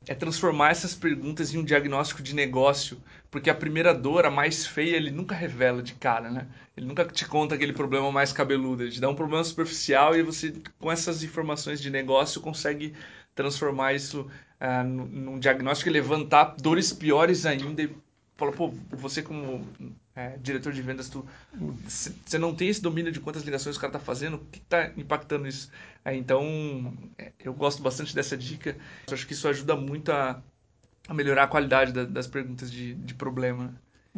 é 0.08 0.16
transformar 0.16 0.72
essas 0.72 0.96
perguntas 0.96 1.54
em 1.54 1.58
um 1.58 1.64
diagnóstico 1.64 2.24
de 2.24 2.34
negócio, 2.34 2.98
porque 3.30 3.50
a 3.50 3.56
primeira 3.56 3.94
dor, 3.94 4.26
a 4.26 4.32
mais 4.32 4.66
feia, 4.66 4.96
ele 4.96 5.12
nunca 5.12 5.36
revela 5.36 5.84
de 5.84 5.94
cara, 5.94 6.32
né? 6.32 6.48
Ele 6.76 6.86
nunca 6.86 7.06
te 7.06 7.26
conta 7.26 7.56
aquele 7.56 7.74
problema 7.74 8.12
mais 8.12 8.32
cabeludo, 8.32 8.84
ele 8.84 8.92
te 8.92 9.02
dá 9.02 9.10
um 9.10 9.16
problema 9.16 9.44
superficial 9.44 10.16
e 10.16 10.24
você, 10.24 10.54
com 10.80 10.92
essas 10.92 11.24
informações 11.24 11.82
de 11.82 11.90
negócio, 11.90 12.40
consegue 12.40 12.94
transformar 13.36 13.94
isso 13.94 14.22
uh, 14.62 14.84
num 14.84 15.38
diagnóstico 15.38 15.90
e 15.90 15.94
levantar 15.94 16.56
dores 16.58 16.94
piores 16.94 17.46
ainda 17.46 17.84
e 17.84 17.90
falar, 18.38 18.52
pô, 18.52 18.72
você 18.92 19.22
como 19.22 19.68
é, 20.16 20.38
diretor 20.38 20.72
de 20.72 20.82
vendas, 20.82 21.10
tu 21.10 21.28
você 21.86 22.38
não 22.38 22.56
tem 22.56 22.70
esse 22.70 22.82
domínio 22.82 23.12
de 23.12 23.20
quantas 23.20 23.44
ligações 23.44 23.76
o 23.76 23.80
cara 23.80 23.92
está 23.92 24.00
fazendo, 24.00 24.36
o 24.36 24.46
que 24.46 24.60
está 24.60 24.92
impactando 24.96 25.48
isso? 25.48 25.72
É, 26.06 26.16
então, 26.16 26.94
é, 27.18 27.34
eu 27.44 27.54
gosto 27.54 27.82
bastante 27.82 28.16
dessa 28.16 28.38
dica. 28.38 28.78
Eu 29.08 29.14
acho 29.14 29.28
que 29.28 29.34
isso 29.34 29.48
ajuda 29.48 29.76
muito 29.76 30.12
a, 30.12 30.42
a 31.08 31.14
melhorar 31.14 31.44
a 31.44 31.48
qualidade 31.48 31.92
da, 31.92 32.06
das 32.06 32.28
perguntas 32.28 32.72
de, 32.72 32.94
de 32.94 33.14
problema. 33.14 33.74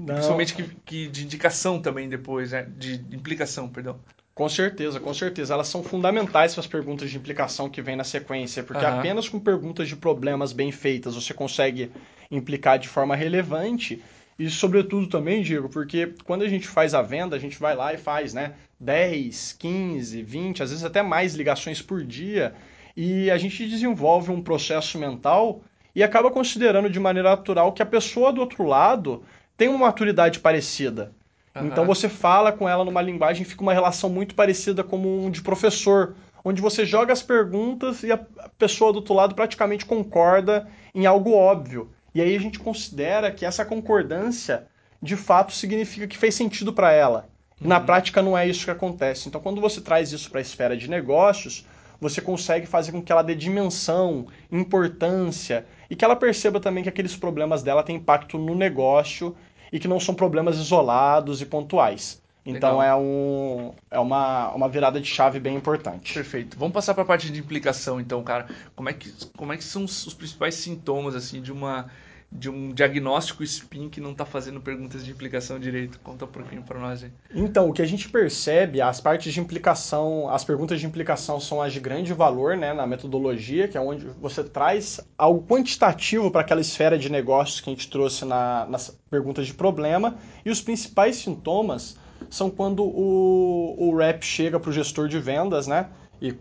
Principalmente 0.05 0.55
que, 0.55 0.63
que, 0.85 1.07
de 1.07 1.23
indicação 1.25 1.81
também 1.81 2.07
depois, 2.07 2.51
né? 2.51 2.63
de 2.77 2.95
implicação, 3.11 3.67
perdão. 3.67 3.99
Com 4.39 4.47
certeza, 4.47 5.01
com 5.01 5.13
certeza. 5.13 5.53
Elas 5.53 5.67
são 5.67 5.83
fundamentais 5.83 6.53
para 6.53 6.61
as 6.61 6.65
perguntas 6.65 7.11
de 7.11 7.17
implicação 7.17 7.69
que 7.69 7.81
vem 7.81 7.97
na 7.97 8.05
sequência, 8.05 8.63
porque 8.63 8.85
uhum. 8.85 8.99
apenas 8.99 9.27
com 9.27 9.37
perguntas 9.37 9.89
de 9.89 9.97
problemas 9.97 10.53
bem 10.53 10.71
feitas 10.71 11.13
você 11.13 11.33
consegue 11.33 11.91
implicar 12.31 12.79
de 12.79 12.87
forma 12.87 13.17
relevante. 13.17 14.01
E 14.39 14.49
sobretudo 14.49 15.07
também, 15.07 15.43
Diego, 15.43 15.67
porque 15.67 16.13
quando 16.23 16.43
a 16.43 16.47
gente 16.47 16.69
faz 16.69 16.93
a 16.93 17.01
venda, 17.01 17.35
a 17.35 17.39
gente 17.39 17.59
vai 17.59 17.75
lá 17.75 17.93
e 17.93 17.97
faz, 17.97 18.33
né, 18.33 18.53
10, 18.79 19.57
15, 19.59 20.23
20, 20.23 20.63
às 20.63 20.69
vezes 20.69 20.85
até 20.85 21.01
mais 21.01 21.35
ligações 21.35 21.81
por 21.81 22.01
dia, 22.01 22.55
e 22.95 23.29
a 23.29 23.37
gente 23.37 23.67
desenvolve 23.67 24.31
um 24.31 24.41
processo 24.41 24.97
mental 24.97 25.61
e 25.93 26.01
acaba 26.01 26.31
considerando 26.31 26.89
de 26.89 26.97
maneira 26.97 27.31
natural 27.31 27.73
que 27.73 27.81
a 27.81 27.85
pessoa 27.85 28.31
do 28.31 28.39
outro 28.39 28.63
lado 28.63 29.21
tem 29.57 29.67
uma 29.67 29.79
maturidade 29.79 30.39
parecida. 30.39 31.11
Uhum. 31.61 31.67
Então 31.67 31.85
você 31.85 32.07
fala 32.07 32.51
com 32.51 32.67
ela 32.67 32.85
numa 32.85 33.01
linguagem, 33.01 33.45
fica 33.45 33.61
uma 33.61 33.73
relação 33.73 34.09
muito 34.09 34.35
parecida 34.35 34.83
como 34.83 35.25
um 35.25 35.29
de 35.29 35.41
professor, 35.41 36.15
onde 36.43 36.61
você 36.61 36.85
joga 36.85 37.13
as 37.13 37.21
perguntas 37.21 38.03
e 38.03 38.11
a 38.11 38.17
pessoa 38.57 38.91
do 38.91 38.97
outro 38.97 39.13
lado 39.13 39.35
praticamente 39.35 39.85
concorda 39.85 40.67
em 40.93 41.05
algo 41.05 41.33
óbvio. 41.33 41.91
E 42.13 42.21
aí 42.21 42.35
a 42.35 42.39
gente 42.39 42.59
considera 42.59 43.31
que 43.31 43.45
essa 43.45 43.65
concordância 43.65 44.67
de 45.01 45.15
fato 45.15 45.53
significa 45.53 46.07
que 46.07 46.17
fez 46.17 46.35
sentido 46.35 46.73
para 46.73 46.91
ela. 46.91 47.29
Uhum. 47.61 47.67
Na 47.67 47.79
prática 47.79 48.21
não 48.21 48.37
é 48.37 48.47
isso 48.47 48.65
que 48.65 48.71
acontece. 48.71 49.27
Então 49.27 49.41
quando 49.41 49.61
você 49.61 49.81
traz 49.81 50.11
isso 50.11 50.29
para 50.29 50.39
a 50.39 50.41
esfera 50.41 50.75
de 50.75 50.89
negócios, 50.89 51.65
você 51.99 52.21
consegue 52.21 52.65
fazer 52.65 52.91
com 52.91 53.01
que 53.01 53.11
ela 53.11 53.21
dê 53.21 53.35
dimensão, 53.35 54.27
importância 54.51 55.65
e 55.89 55.95
que 55.95 56.05
ela 56.05 56.15
perceba 56.15 56.59
também 56.59 56.83
que 56.83 56.89
aqueles 56.89 57.15
problemas 57.15 57.61
dela 57.61 57.83
têm 57.83 57.97
impacto 57.97 58.37
no 58.37 58.55
negócio 58.55 59.35
e 59.71 59.79
que 59.79 59.87
não 59.87 59.99
são 59.99 60.15
problemas 60.15 60.57
isolados 60.57 61.41
e 61.41 61.45
pontuais. 61.45 62.21
Então 62.45 62.81
é, 62.81 62.95
um, 62.95 63.73
é 63.91 63.99
uma, 63.99 64.51
uma 64.53 64.69
virada 64.69 64.99
de 64.99 65.07
chave 65.07 65.39
bem 65.39 65.55
importante. 65.55 66.13
Perfeito. 66.13 66.57
Vamos 66.57 66.73
passar 66.73 66.93
para 66.93 67.03
a 67.03 67.05
parte 67.05 67.31
de 67.31 67.39
implicação, 67.39 67.99
então, 67.99 68.23
cara. 68.23 68.47
Como 68.75 68.89
é 68.89 68.93
que, 68.93 69.13
como 69.37 69.53
é 69.53 69.57
que 69.57 69.63
são 69.63 69.83
os 69.83 70.13
principais 70.13 70.55
sintomas 70.55 71.15
assim 71.15 71.41
de 71.41 71.51
uma 71.51 71.91
de 72.31 72.49
um 72.49 72.71
diagnóstico 72.71 73.43
SPIN 73.43 73.89
que 73.89 73.99
não 73.99 74.11
está 74.11 74.23
fazendo 74.23 74.61
perguntas 74.61 75.03
de 75.03 75.11
implicação 75.11 75.59
direito? 75.59 75.99
Conta 76.01 76.25
um 76.25 76.27
pouquinho 76.27 76.61
para 76.61 76.79
nós 76.79 77.03
aí. 77.03 77.11
Então, 77.33 77.69
o 77.69 77.73
que 77.73 77.81
a 77.81 77.85
gente 77.85 78.07
percebe, 78.07 78.81
as 78.81 79.01
partes 79.01 79.33
de 79.33 79.39
implicação, 79.39 80.29
as 80.29 80.43
perguntas 80.43 80.79
de 80.79 80.85
implicação 80.85 81.39
são 81.39 81.61
as 81.61 81.73
de 81.73 81.79
grande 81.79 82.13
valor 82.13 82.55
né, 82.55 82.71
na 82.71 82.85
metodologia, 82.85 83.67
que 83.67 83.77
é 83.77 83.81
onde 83.81 84.05
você 84.21 84.43
traz 84.43 84.99
algo 85.17 85.45
quantitativo 85.47 86.29
para 86.29 86.41
aquela 86.41 86.61
esfera 86.61 86.97
de 86.97 87.09
negócios 87.11 87.59
que 87.61 87.69
a 87.69 87.73
gente 87.73 87.89
trouxe 87.89 88.25
na, 88.25 88.65
nas 88.67 88.89
perguntas 89.09 89.47
de 89.47 89.53
problema, 89.53 90.17
e 90.45 90.51
os 90.51 90.61
principais 90.61 91.15
sintomas 91.15 91.97
são 92.29 92.49
quando 92.49 92.83
o, 92.83 93.75
o 93.77 93.95
rep 93.97 94.23
chega 94.23 94.59
para 94.59 94.69
o 94.69 94.73
gestor 94.73 95.07
de 95.07 95.19
vendas, 95.19 95.65
né? 95.67 95.89
E 96.21 96.35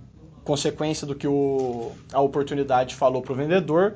consequência 0.45 1.07
do 1.07 1.15
que 1.15 1.27
o, 1.27 1.93
a 2.13 2.21
oportunidade 2.21 2.95
falou 2.95 3.21
para 3.21 3.33
o 3.33 3.37
vendedor, 3.37 3.95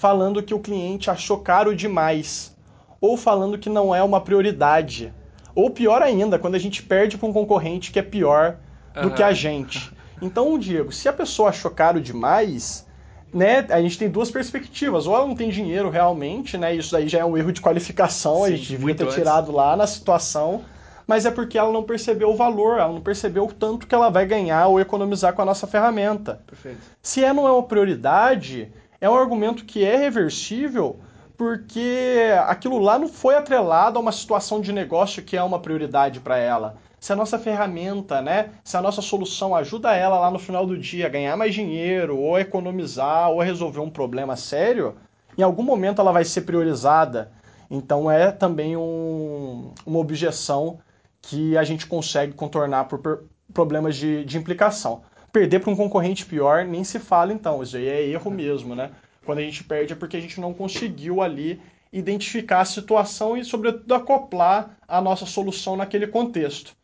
falando 0.00 0.42
que 0.42 0.54
o 0.54 0.58
cliente 0.58 1.10
achou 1.10 1.40
caro 1.40 1.76
demais, 1.76 2.56
ou 3.02 3.18
falando 3.18 3.58
que 3.58 3.68
não 3.68 3.94
é 3.94 4.02
uma 4.02 4.18
prioridade, 4.18 5.12
ou 5.54 5.68
pior 5.68 6.00
ainda, 6.00 6.38
quando 6.38 6.54
a 6.54 6.58
gente 6.58 6.82
perde 6.82 7.18
para 7.18 7.28
um 7.28 7.34
concorrente 7.34 7.92
que 7.92 7.98
é 7.98 8.02
pior 8.02 8.56
do 8.94 9.08
uhum. 9.08 9.14
que 9.14 9.22
a 9.22 9.34
gente. 9.34 9.92
Então, 10.22 10.58
Diego, 10.58 10.90
se 10.90 11.06
a 11.06 11.12
pessoa 11.12 11.50
achou 11.50 11.70
caro 11.70 12.00
demais, 12.00 12.86
né, 13.30 13.66
a 13.68 13.78
gente 13.82 13.98
tem 13.98 14.08
duas 14.08 14.30
perspectivas. 14.30 15.06
Ou 15.06 15.14
ela 15.14 15.26
não 15.26 15.34
tem 15.34 15.50
dinheiro 15.50 15.90
realmente, 15.90 16.56
né? 16.56 16.74
Isso 16.74 16.96
aí 16.96 17.06
já 17.06 17.18
é 17.18 17.24
um 17.24 17.36
erro 17.36 17.52
de 17.52 17.60
qualificação, 17.60 18.36
Sim, 18.36 18.44
a 18.44 18.56
gente 18.56 18.68
devia 18.68 18.94
ter 18.94 19.04
antes. 19.04 19.16
tirado 19.16 19.52
lá 19.52 19.76
na 19.76 19.86
situação. 19.86 20.64
Mas 21.06 21.26
é 21.26 21.30
porque 21.30 21.58
ela 21.58 21.72
não 21.72 21.82
percebeu 21.82 22.30
o 22.30 22.36
valor, 22.36 22.78
ela 22.78 22.92
não 22.92 23.02
percebeu 23.02 23.44
o 23.44 23.52
tanto 23.52 23.86
que 23.86 23.94
ela 23.94 24.08
vai 24.08 24.24
ganhar 24.24 24.66
ou 24.68 24.80
economizar 24.80 25.34
com 25.34 25.42
a 25.42 25.44
nossa 25.44 25.66
ferramenta. 25.66 26.40
Perfeito. 26.46 26.78
Se 27.02 27.22
é, 27.22 27.32
não 27.34 27.46
é 27.46 27.52
uma 27.52 27.64
prioridade, 27.64 28.72
é 29.00 29.08
um 29.08 29.14
argumento 29.14 29.64
que 29.64 29.84
é 29.84 29.96
reversível 29.96 31.00
porque 31.36 32.28
aquilo 32.46 32.78
lá 32.78 32.98
não 32.98 33.08
foi 33.08 33.34
atrelado 33.34 33.96
a 33.96 34.02
uma 34.02 34.12
situação 34.12 34.60
de 34.60 34.74
negócio 34.74 35.22
que 35.22 35.38
é 35.38 35.42
uma 35.42 35.58
prioridade 35.58 36.20
para 36.20 36.36
ela. 36.36 36.76
Se 37.00 37.14
a 37.14 37.16
nossa 37.16 37.38
ferramenta, 37.38 38.20
né, 38.20 38.50
se 38.62 38.76
a 38.76 38.82
nossa 38.82 39.00
solução 39.00 39.54
ajuda 39.54 39.94
ela 39.94 40.18
lá 40.18 40.30
no 40.30 40.38
final 40.38 40.66
do 40.66 40.76
dia 40.76 41.06
a 41.06 41.08
ganhar 41.08 41.34
mais 41.38 41.54
dinheiro, 41.54 42.18
ou 42.18 42.38
economizar, 42.38 43.30
ou 43.30 43.40
resolver 43.40 43.80
um 43.80 43.88
problema 43.88 44.36
sério, 44.36 44.96
em 45.38 45.42
algum 45.42 45.62
momento 45.62 46.02
ela 46.02 46.12
vai 46.12 46.26
ser 46.26 46.42
priorizada. 46.42 47.32
Então 47.70 48.10
é 48.10 48.30
também 48.30 48.76
um, 48.76 49.72
uma 49.86 49.98
objeção 49.98 50.78
que 51.22 51.56
a 51.56 51.64
gente 51.64 51.86
consegue 51.86 52.34
contornar 52.34 52.84
por 52.84 53.24
problemas 53.54 53.96
de, 53.96 54.26
de 54.26 54.36
implicação. 54.36 55.00
Perder 55.32 55.60
para 55.60 55.70
um 55.70 55.76
concorrente 55.76 56.26
pior 56.26 56.64
nem 56.64 56.82
se 56.82 56.98
fala 56.98 57.32
então, 57.32 57.62
isso 57.62 57.76
aí 57.76 57.86
é 57.86 58.08
erro 58.08 58.30
mesmo, 58.30 58.74
né? 58.74 58.90
Quando 59.24 59.38
a 59.38 59.42
gente 59.42 59.62
perde 59.62 59.92
é 59.92 59.96
porque 59.96 60.16
a 60.16 60.20
gente 60.20 60.40
não 60.40 60.52
conseguiu 60.52 61.22
ali 61.22 61.60
identificar 61.92 62.60
a 62.60 62.64
situação 62.64 63.36
e, 63.36 63.44
sobretudo, 63.44 63.94
acoplar 63.94 64.76
a 64.86 65.00
nossa 65.00 65.26
solução 65.26 65.76
naquele 65.76 66.06
contexto. 66.06 66.74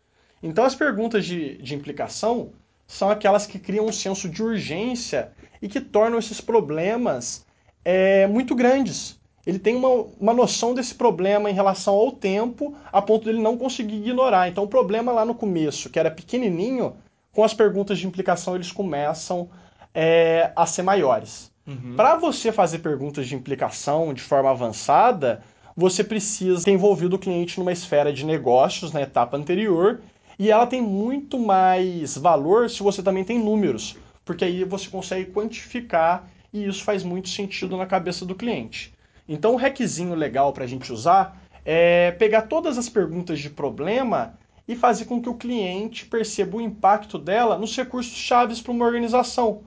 Então, 0.42 0.64
as 0.64 0.74
perguntas 0.74 1.24
de, 1.24 1.56
de 1.58 1.74
implicação 1.74 2.50
são 2.86 3.10
aquelas 3.10 3.46
que 3.46 3.58
criam 3.58 3.86
um 3.86 3.92
senso 3.92 4.28
de 4.28 4.42
urgência 4.42 5.32
e 5.60 5.68
que 5.68 5.80
tornam 5.80 6.18
esses 6.18 6.40
problemas 6.40 7.44
é, 7.84 8.26
muito 8.26 8.54
grandes. 8.54 9.18
Ele 9.46 9.58
tem 9.58 9.76
uma, 9.76 9.88
uma 10.20 10.34
noção 10.34 10.74
desse 10.74 10.94
problema 10.94 11.48
em 11.48 11.54
relação 11.54 11.94
ao 11.94 12.10
tempo, 12.12 12.74
a 12.92 13.00
ponto 13.00 13.24
dele 13.24 13.40
não 13.40 13.56
conseguir 13.56 13.96
ignorar. 13.96 14.48
Então, 14.48 14.64
o 14.64 14.68
problema 14.68 15.12
lá 15.12 15.24
no 15.24 15.34
começo, 15.34 15.88
que 15.88 15.98
era 15.98 16.10
pequenininho, 16.10 16.96
com 17.36 17.44
as 17.44 17.52
perguntas 17.52 17.98
de 17.98 18.06
implicação 18.06 18.54
eles 18.54 18.72
começam 18.72 19.50
é, 19.94 20.52
a 20.56 20.64
ser 20.64 20.80
maiores. 20.80 21.52
Uhum. 21.66 21.94
Para 21.94 22.16
você 22.16 22.50
fazer 22.50 22.78
perguntas 22.78 23.28
de 23.28 23.34
implicação 23.34 24.14
de 24.14 24.22
forma 24.22 24.50
avançada, 24.50 25.42
você 25.76 26.02
precisa 26.02 26.64
ter 26.64 26.70
envolvido 26.70 27.16
o 27.16 27.18
cliente 27.18 27.58
numa 27.58 27.72
esfera 27.72 28.10
de 28.10 28.24
negócios 28.24 28.90
na 28.90 29.02
etapa 29.02 29.36
anterior 29.36 30.00
e 30.38 30.50
ela 30.50 30.66
tem 30.66 30.80
muito 30.80 31.38
mais 31.38 32.16
valor 32.16 32.70
se 32.70 32.82
você 32.82 33.02
também 33.02 33.22
tem 33.22 33.38
números, 33.38 33.98
porque 34.24 34.46
aí 34.46 34.64
você 34.64 34.88
consegue 34.88 35.30
quantificar 35.30 36.26
e 36.50 36.66
isso 36.66 36.82
faz 36.82 37.04
muito 37.04 37.28
sentido 37.28 37.76
na 37.76 37.84
cabeça 37.84 38.24
do 38.24 38.34
cliente. 38.34 38.94
Então, 39.28 39.52
um 39.52 39.56
hackzinho 39.56 40.14
legal 40.14 40.54
para 40.54 40.64
a 40.64 40.66
gente 40.66 40.90
usar 40.90 41.38
é 41.66 42.12
pegar 42.12 42.42
todas 42.42 42.78
as 42.78 42.88
perguntas 42.88 43.38
de 43.38 43.50
problema 43.50 44.38
e 44.68 44.74
fazer 44.74 45.04
com 45.04 45.20
que 45.20 45.28
o 45.28 45.34
cliente 45.34 46.06
perceba 46.06 46.56
o 46.56 46.60
impacto 46.60 47.18
dela 47.18 47.58
nos 47.58 47.76
recursos 47.76 48.16
chaves 48.16 48.60
para 48.60 48.72
uma 48.72 48.84
organização. 48.84 49.62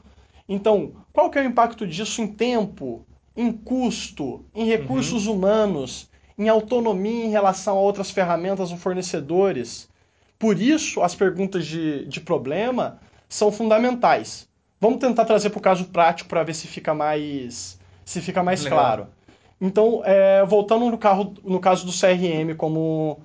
Então, 0.47 0.93
qual 1.13 1.29
que 1.29 1.37
é 1.37 1.41
o 1.41 1.45
impacto 1.45 1.87
disso 1.87 2.21
em 2.21 2.27
tempo, 2.27 3.05
em 3.35 3.51
custo, 3.51 4.43
em 4.53 4.65
recursos 4.65 5.27
uhum. 5.27 5.35
humanos, 5.35 6.09
em 6.37 6.49
autonomia 6.49 7.25
em 7.25 7.29
relação 7.29 7.77
a 7.77 7.81
outras 7.81 8.11
ferramentas 8.11 8.71
ou 8.71 8.77
fornecedores? 8.77 9.87
Por 10.37 10.59
isso, 10.59 11.01
as 11.01 11.15
perguntas 11.15 11.65
de, 11.65 12.05
de 12.05 12.19
problema 12.19 12.99
são 13.27 13.51
fundamentais. 13.51 14.47
Vamos 14.81 14.99
tentar 14.99 15.25
trazer 15.25 15.49
para 15.49 15.59
o 15.59 15.61
caso 15.61 15.85
prático 15.85 16.29
para 16.29 16.43
ver 16.43 16.55
se 16.55 16.67
fica 16.67 16.93
mais, 16.93 17.77
se 18.05 18.21
fica 18.21 18.41
mais 18.41 18.65
claro. 18.65 19.07
Então, 19.61 20.01
é, 20.05 20.45
voltando 20.45 20.89
no, 20.89 20.97
carro, 20.97 21.33
no 21.43 21.59
caso 21.59 21.85
do 21.85 21.91
CRM 21.91 22.55
como, 22.55 23.19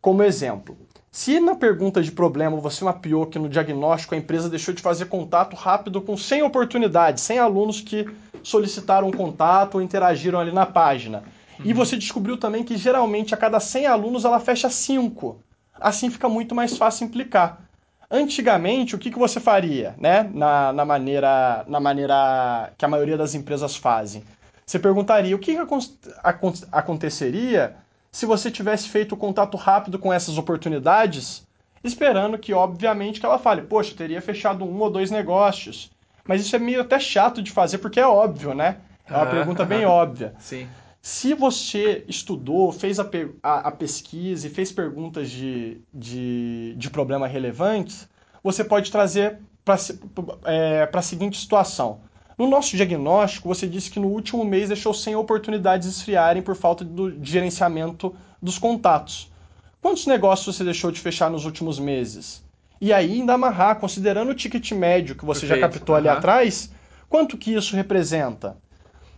como 0.00 0.22
exemplo. 0.22 0.78
Se 1.12 1.40
na 1.40 1.56
pergunta 1.56 2.00
de 2.00 2.12
problema 2.12 2.56
você 2.58 2.84
mapeou 2.84 3.26
que 3.26 3.38
no 3.38 3.48
diagnóstico 3.48 4.14
a 4.14 4.18
empresa 4.18 4.48
deixou 4.48 4.72
de 4.72 4.80
fazer 4.80 5.06
contato 5.06 5.56
rápido 5.56 6.00
com 6.00 6.16
100 6.16 6.44
oportunidades, 6.44 7.24
100 7.24 7.38
alunos 7.40 7.80
que 7.80 8.08
solicitaram 8.44 9.10
contato 9.10 9.74
ou 9.74 9.82
interagiram 9.82 10.38
ali 10.38 10.52
na 10.52 10.64
página, 10.64 11.24
uhum. 11.58 11.66
e 11.66 11.72
você 11.72 11.96
descobriu 11.96 12.36
também 12.36 12.62
que 12.62 12.76
geralmente 12.76 13.34
a 13.34 13.36
cada 13.36 13.58
100 13.58 13.86
alunos 13.86 14.24
ela 14.24 14.38
fecha 14.38 14.70
5, 14.70 15.36
assim 15.80 16.10
fica 16.10 16.28
muito 16.28 16.54
mais 16.54 16.76
fácil 16.76 17.06
implicar. 17.06 17.60
Antigamente, 18.08 18.94
o 18.94 18.98
que, 18.98 19.10
que 19.10 19.18
você 19.18 19.38
faria, 19.38 19.94
né? 19.98 20.28
Na, 20.32 20.72
na, 20.72 20.84
maneira, 20.84 21.64
na 21.68 21.78
maneira 21.78 22.72
que 22.76 22.84
a 22.84 22.88
maioria 22.88 23.16
das 23.16 23.34
empresas 23.34 23.76
fazem. 23.76 24.24
Você 24.66 24.78
perguntaria 24.78 25.34
o 25.34 25.38
que, 25.38 25.54
que 25.54 25.62
aconteceria 26.72 27.76
se 28.12 28.26
você 28.26 28.50
tivesse 28.50 28.88
feito 28.88 29.16
contato 29.16 29.56
rápido 29.56 29.98
com 29.98 30.12
essas 30.12 30.36
oportunidades, 30.36 31.46
esperando 31.82 32.38
que, 32.38 32.52
obviamente, 32.52 33.20
que 33.20 33.26
ela 33.26 33.38
fale, 33.38 33.62
poxa, 33.62 33.94
teria 33.94 34.20
fechado 34.20 34.64
um 34.64 34.78
ou 34.80 34.90
dois 34.90 35.10
negócios. 35.10 35.90
Mas 36.26 36.42
isso 36.42 36.54
é 36.54 36.58
meio 36.58 36.80
até 36.80 36.98
chato 36.98 37.42
de 37.42 37.50
fazer, 37.50 37.78
porque 37.78 38.00
é 38.00 38.06
óbvio, 38.06 38.54
né? 38.54 38.78
É 39.08 39.14
uma 39.14 39.26
pergunta 39.26 39.64
bem 39.64 39.84
óbvia. 39.84 40.34
Sim. 40.38 40.68
Se 41.02 41.32
você 41.32 42.04
estudou, 42.06 42.70
fez 42.70 43.00
a, 43.00 43.08
a, 43.42 43.68
a 43.68 43.70
pesquisa 43.70 44.46
e 44.46 44.50
fez 44.50 44.70
perguntas 44.70 45.30
de, 45.30 45.80
de, 45.92 46.74
de 46.76 46.90
problema 46.90 47.26
relevantes, 47.26 48.06
você 48.42 48.62
pode 48.62 48.90
trazer 48.90 49.38
para 49.64 49.76
é, 50.44 50.88
a 50.92 51.02
seguinte 51.02 51.40
situação. 51.40 52.00
No 52.40 52.48
nosso 52.48 52.74
diagnóstico, 52.74 53.46
você 53.46 53.66
disse 53.66 53.90
que 53.90 54.00
no 54.00 54.08
último 54.08 54.42
mês 54.46 54.68
deixou 54.68 54.94
100 54.94 55.14
oportunidades 55.14 55.86
esfriarem 55.86 56.40
por 56.40 56.56
falta 56.56 56.82
do, 56.82 57.12
de 57.12 57.30
gerenciamento 57.30 58.16
dos 58.40 58.58
contatos. 58.58 59.30
Quantos 59.78 60.06
negócios 60.06 60.56
você 60.56 60.64
deixou 60.64 60.90
de 60.90 60.98
fechar 60.98 61.30
nos 61.30 61.44
últimos 61.44 61.78
meses? 61.78 62.42
E 62.80 62.94
aí, 62.94 63.12
ainda 63.12 63.34
amarrar, 63.34 63.78
considerando 63.78 64.30
o 64.30 64.34
ticket 64.34 64.72
médio 64.72 65.14
que 65.14 65.22
você 65.22 65.40
Perfeito. 65.40 65.60
já 65.60 65.68
captou 65.68 65.94
uhum. 65.94 65.98
ali 65.98 66.08
atrás, 66.08 66.72
quanto 67.10 67.36
que 67.36 67.52
isso 67.52 67.76
representa? 67.76 68.56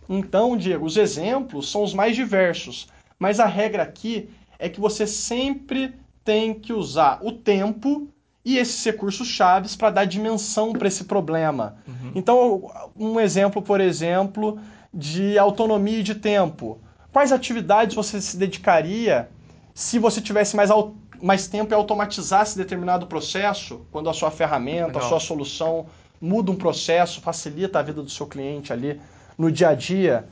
Então, 0.09 0.57
Diego, 0.57 0.85
os 0.85 0.97
exemplos 0.97 1.71
são 1.71 1.81
os 1.81 1.93
mais 1.93 2.17
diversos, 2.17 2.89
mas 3.17 3.39
a 3.39 3.45
regra 3.45 3.83
aqui 3.83 4.29
é 4.59 4.67
que 4.67 4.81
você 4.81 5.07
sempre 5.07 5.95
tem 6.25 6.53
que 6.53 6.73
usar 6.73 7.19
o 7.23 7.31
tempo 7.31 8.12
e 8.45 8.57
esses 8.57 8.83
recursos 8.83 9.27
chaves 9.27 9.75
para 9.75 9.89
dar 9.89 10.05
dimensão 10.05 10.73
para 10.73 10.87
esse 10.87 11.05
problema. 11.05 11.77
Uhum. 11.87 12.11
Então, 12.13 12.71
um 12.97 13.19
exemplo, 13.19 13.61
por 13.61 13.79
exemplo, 13.79 14.59
de 14.93 15.37
autonomia 15.37 15.99
e 15.99 16.03
de 16.03 16.15
tempo. 16.15 16.79
Quais 17.11 17.31
atividades 17.31 17.95
você 17.95 18.19
se 18.19 18.35
dedicaria 18.35 19.29
se 19.73 19.97
você 19.97 20.19
tivesse 20.19 20.55
mais, 20.55 20.69
mais 21.21 21.47
tempo 21.47 21.73
e 21.73 21.75
automatizasse 21.75 22.57
determinado 22.57 23.07
processo, 23.07 23.85
quando 23.91 24.09
a 24.09 24.13
sua 24.13 24.29
ferramenta, 24.29 24.87
Legal. 24.87 25.03
a 25.03 25.09
sua 25.09 25.19
solução 25.19 25.85
muda 26.19 26.51
um 26.51 26.55
processo, 26.55 27.21
facilita 27.21 27.79
a 27.79 27.81
vida 27.81 28.01
do 28.01 28.09
seu 28.09 28.27
cliente 28.27 28.71
ali 28.71 28.99
no 29.37 29.51
dia 29.51 29.69
a 29.69 29.73
dia, 29.73 30.25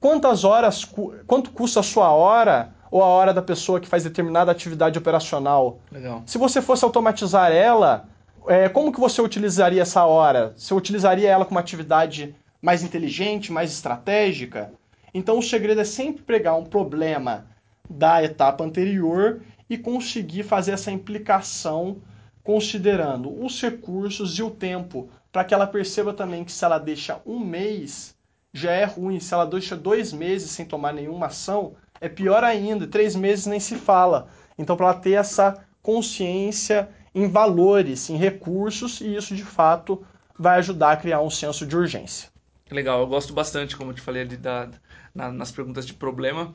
quantas 0.00 0.42
horas, 0.42 0.84
quanto 1.26 1.50
custa 1.50 1.80
a 1.80 1.82
sua 1.82 2.10
hora 2.10 2.74
ou 2.92 3.02
a 3.02 3.06
hora 3.06 3.32
da 3.32 3.40
pessoa 3.40 3.80
que 3.80 3.88
faz 3.88 4.04
determinada 4.04 4.52
atividade 4.52 4.98
operacional? 4.98 5.80
Legal. 5.90 6.22
Se 6.26 6.36
você 6.36 6.60
fosse 6.60 6.84
automatizar 6.84 7.50
ela, 7.50 8.06
é, 8.46 8.68
como 8.68 8.92
que 8.92 9.00
você 9.00 9.22
utilizaria 9.22 9.80
essa 9.80 10.04
hora? 10.04 10.52
Você 10.54 10.74
utilizaria 10.74 11.30
ela 11.30 11.46
como 11.46 11.58
atividade 11.58 12.36
mais 12.60 12.82
inteligente, 12.82 13.50
mais 13.50 13.72
estratégica? 13.72 14.70
Então 15.14 15.38
o 15.38 15.42
segredo 15.42 15.80
é 15.80 15.84
sempre 15.84 16.22
pegar 16.22 16.54
um 16.54 16.66
problema 16.66 17.46
da 17.88 18.22
etapa 18.22 18.62
anterior 18.62 19.40
e 19.70 19.78
conseguir 19.78 20.42
fazer 20.42 20.72
essa 20.72 20.92
implicação 20.92 21.96
considerando 22.44 23.42
os 23.42 23.58
recursos 23.62 24.38
e 24.38 24.42
o 24.42 24.50
tempo, 24.50 25.08
para 25.30 25.44
que 25.44 25.54
ela 25.54 25.66
perceba 25.66 26.12
também 26.12 26.44
que 26.44 26.52
se 26.52 26.62
ela 26.62 26.78
deixa 26.78 27.22
um 27.24 27.38
mês 27.38 28.14
já 28.52 28.72
é 28.72 28.84
ruim. 28.84 29.18
Se 29.18 29.32
ela 29.32 29.46
deixa 29.46 29.74
dois 29.74 30.12
meses 30.12 30.50
sem 30.50 30.66
tomar 30.66 30.92
nenhuma 30.92 31.26
ação, 31.26 31.74
é 32.02 32.08
pior 32.08 32.42
ainda. 32.42 32.86
Três 32.86 33.14
meses 33.14 33.46
nem 33.46 33.60
se 33.60 33.76
fala. 33.76 34.28
Então, 34.58 34.76
para 34.76 34.86
ela 34.86 34.94
ter 34.94 35.12
essa 35.12 35.64
consciência 35.80 36.88
em 37.14 37.28
valores, 37.28 38.10
em 38.10 38.16
recursos, 38.16 39.00
e 39.00 39.14
isso 39.14 39.34
de 39.34 39.44
fato 39.44 40.04
vai 40.38 40.58
ajudar 40.58 40.92
a 40.92 40.96
criar 40.96 41.22
um 41.22 41.30
senso 41.30 41.64
de 41.64 41.76
urgência. 41.76 42.28
Legal, 42.70 43.00
eu 43.00 43.06
gosto 43.06 43.32
bastante, 43.32 43.76
como 43.76 43.90
eu 43.90 43.94
te 43.94 44.00
falei 44.00 44.22
ali 44.22 44.36
da, 44.36 44.68
na, 45.14 45.30
nas 45.30 45.52
perguntas 45.52 45.86
de 45.86 45.94
problema. 45.94 46.52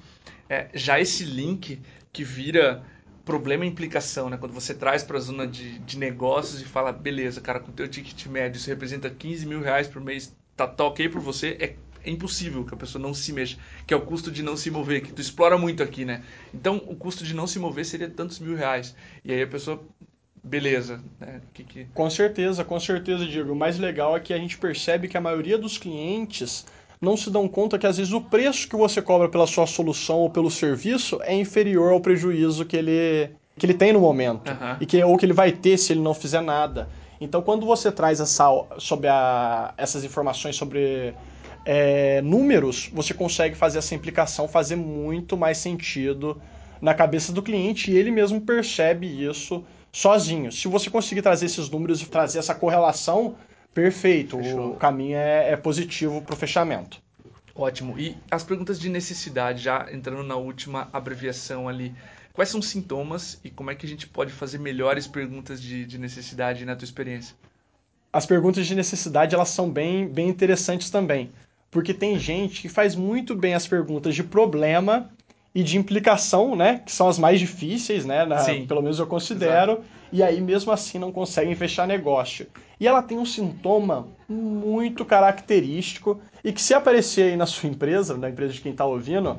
É, 0.49 0.67
já 0.73 0.99
esse 0.99 1.23
link 1.23 1.81
que 2.11 2.23
vira 2.23 2.83
problema 3.23 3.65
e 3.65 3.67
implicação, 3.67 4.29
né? 4.29 4.37
Quando 4.37 4.53
você 4.53 4.73
traz 4.73 5.03
para 5.03 5.17
a 5.17 5.21
zona 5.21 5.45
de, 5.45 5.79
de 5.79 5.97
negócios 5.97 6.61
e 6.61 6.65
fala, 6.65 6.91
beleza, 6.91 7.39
cara, 7.39 7.59
com 7.59 7.71
teu 7.71 7.87
ticket 7.87 8.25
médio 8.27 8.57
isso 8.57 8.69
representa 8.69 9.09
15 9.09 9.45
mil 9.45 9.61
reais 9.61 9.87
por 9.87 10.01
mês, 10.01 10.35
tá, 10.55 10.65
tá 10.65 10.83
ok 10.85 11.07
para 11.09 11.19
você, 11.19 11.57
é 11.59 11.75
é 12.03 12.09
impossível 12.09 12.63
que 12.65 12.73
a 12.73 12.77
pessoa 12.77 13.01
não 13.01 13.13
se 13.13 13.31
mexa, 13.33 13.57
que 13.85 13.93
é 13.93 13.97
o 13.97 14.01
custo 14.01 14.31
de 14.31 14.43
não 14.43 14.57
se 14.57 14.69
mover, 14.71 15.01
que 15.01 15.11
tu 15.11 15.21
explora 15.21 15.57
muito 15.57 15.83
aqui, 15.83 16.05
né? 16.05 16.23
Então, 16.53 16.81
o 16.87 16.95
custo 16.95 17.23
de 17.23 17.33
não 17.33 17.47
se 17.47 17.59
mover 17.59 17.85
seria 17.85 18.09
tantos 18.09 18.39
mil 18.39 18.55
reais. 18.55 18.95
E 19.23 19.31
aí 19.31 19.41
a 19.41 19.47
pessoa, 19.47 19.81
beleza, 20.43 21.03
né? 21.19 21.41
Que, 21.53 21.63
que... 21.63 21.85
Com 21.93 22.09
certeza, 22.09 22.63
com 22.63 22.79
certeza, 22.79 23.25
Diego. 23.25 23.53
O 23.53 23.55
mais 23.55 23.77
legal 23.77 24.15
é 24.15 24.19
que 24.19 24.33
a 24.33 24.37
gente 24.37 24.57
percebe 24.57 25.07
que 25.07 25.17
a 25.17 25.21
maioria 25.21 25.57
dos 25.57 25.77
clientes 25.77 26.65
não 26.99 27.15
se 27.15 27.29
dão 27.29 27.47
conta 27.47 27.77
que 27.77 27.85
às 27.85 27.97
vezes 27.97 28.13
o 28.13 28.21
preço 28.21 28.67
que 28.67 28.75
você 28.75 29.01
cobra 29.01 29.29
pela 29.29 29.45
sua 29.45 29.67
solução 29.67 30.17
ou 30.17 30.29
pelo 30.29 30.49
serviço 30.49 31.19
é 31.21 31.33
inferior 31.33 31.91
ao 31.91 32.01
prejuízo 32.01 32.65
que 32.65 32.75
ele, 32.75 33.29
que 33.57 33.65
ele 33.65 33.73
tem 33.73 33.93
no 33.93 33.99
momento 33.99 34.49
uhum. 34.49 34.77
e 34.81 34.85
que, 34.85 35.03
ou 35.03 35.17
que 35.17 35.25
ele 35.25 35.33
vai 35.33 35.51
ter 35.51 35.77
se 35.77 35.93
ele 35.93 36.01
não 36.01 36.13
fizer 36.13 36.41
nada. 36.41 36.89
Então, 37.19 37.41
quando 37.41 37.65
você 37.65 37.91
traz 37.91 38.19
essa, 38.19 38.45
sobre 38.77 39.07
a, 39.07 39.73
essas 39.77 40.03
informações 40.03 40.55
sobre 40.55 41.13
é, 41.65 42.21
números, 42.21 42.89
você 42.93 43.13
consegue 43.13 43.55
fazer 43.55 43.79
essa 43.79 43.93
implicação 43.95 44.47
fazer 44.47 44.75
muito 44.75 45.35
mais 45.35 45.57
sentido 45.57 46.41
na 46.81 46.93
cabeça 46.93 47.33
do 47.33 47.41
cliente 47.41 47.91
e 47.91 47.97
ele 47.97 48.11
mesmo 48.11 48.39
percebe 48.41 49.07
isso 49.07 49.65
sozinho. 49.91 50.51
Se 50.51 50.67
você 50.67 50.89
conseguir 50.89 51.21
trazer 51.21 51.47
esses 51.47 51.69
números 51.69 52.01
e 52.01 52.05
trazer 52.05 52.39
essa 52.39 52.53
correlação, 52.53 53.35
perfeito, 53.73 54.37
Fechou. 54.37 54.71
o 54.71 54.75
caminho 54.75 55.17
é, 55.17 55.51
é 55.51 55.57
positivo 55.57 56.21
para 56.21 56.35
o 56.35 56.37
fechamento. 56.37 57.01
Ótimo. 57.55 57.97
E 57.97 58.15
as 58.29 58.43
perguntas 58.43 58.79
de 58.79 58.87
necessidade, 58.87 59.63
já 59.63 59.87
entrando 59.91 60.21
na 60.21 60.35
última 60.35 60.87
abreviação 60.93 61.67
ali, 61.67 61.93
quais 62.37 62.49
são 62.49 62.61
os 62.61 62.69
sintomas 62.69 63.37
e 63.43 63.49
como 63.49 63.69
é 63.69 63.75
que 63.75 63.85
a 63.85 63.89
gente 63.89 64.07
pode 64.07 64.31
fazer 64.31 64.59
melhores 64.59 65.07
perguntas 65.07 65.61
de, 65.61 65.85
de 65.85 65.97
necessidade 65.97 66.63
na 66.63 66.75
tua 66.75 66.85
experiência? 66.85 67.35
As 68.13 68.25
perguntas 68.25 68.65
de 68.65 68.75
necessidade 68.75 69.35
elas 69.35 69.49
são 69.49 69.69
bem, 69.69 70.07
bem 70.07 70.29
interessantes 70.29 70.89
também 70.89 71.29
porque 71.69 71.93
tem 71.93 72.17
gente 72.17 72.61
que 72.61 72.69
faz 72.69 72.95
muito 72.95 73.35
bem 73.35 73.53
as 73.53 73.67
perguntas 73.67 74.15
de 74.15 74.23
problema 74.23 75.09
e 75.53 75.63
de 75.63 75.77
implicação, 75.77 76.55
né? 76.55 76.81
Que 76.85 76.91
são 76.91 77.07
as 77.07 77.17
mais 77.17 77.39
difíceis, 77.39 78.05
né? 78.05 78.25
Na, 78.25 78.43
pelo 78.67 78.81
menos 78.81 78.99
eu 78.99 79.07
considero. 79.07 79.73
Exato. 79.73 79.85
E 80.11 80.23
aí, 80.23 80.39
mesmo 80.39 80.71
assim, 80.71 80.97
não 80.97 81.11
conseguem 81.11 81.55
fechar 81.55 81.87
negócio. 81.87 82.47
E 82.79 82.87
ela 82.87 83.01
tem 83.01 83.17
um 83.17 83.25
sintoma 83.25 84.07
muito 84.29 85.03
característico 85.03 86.21
e 86.43 86.53
que, 86.53 86.61
se 86.61 86.73
aparecer 86.73 87.31
aí 87.31 87.35
na 87.35 87.45
sua 87.45 87.69
empresa, 87.69 88.15
na 88.17 88.29
empresa 88.29 88.53
de 88.53 88.61
quem 88.61 88.71
está 88.71 88.85
ouvindo, 88.85 89.37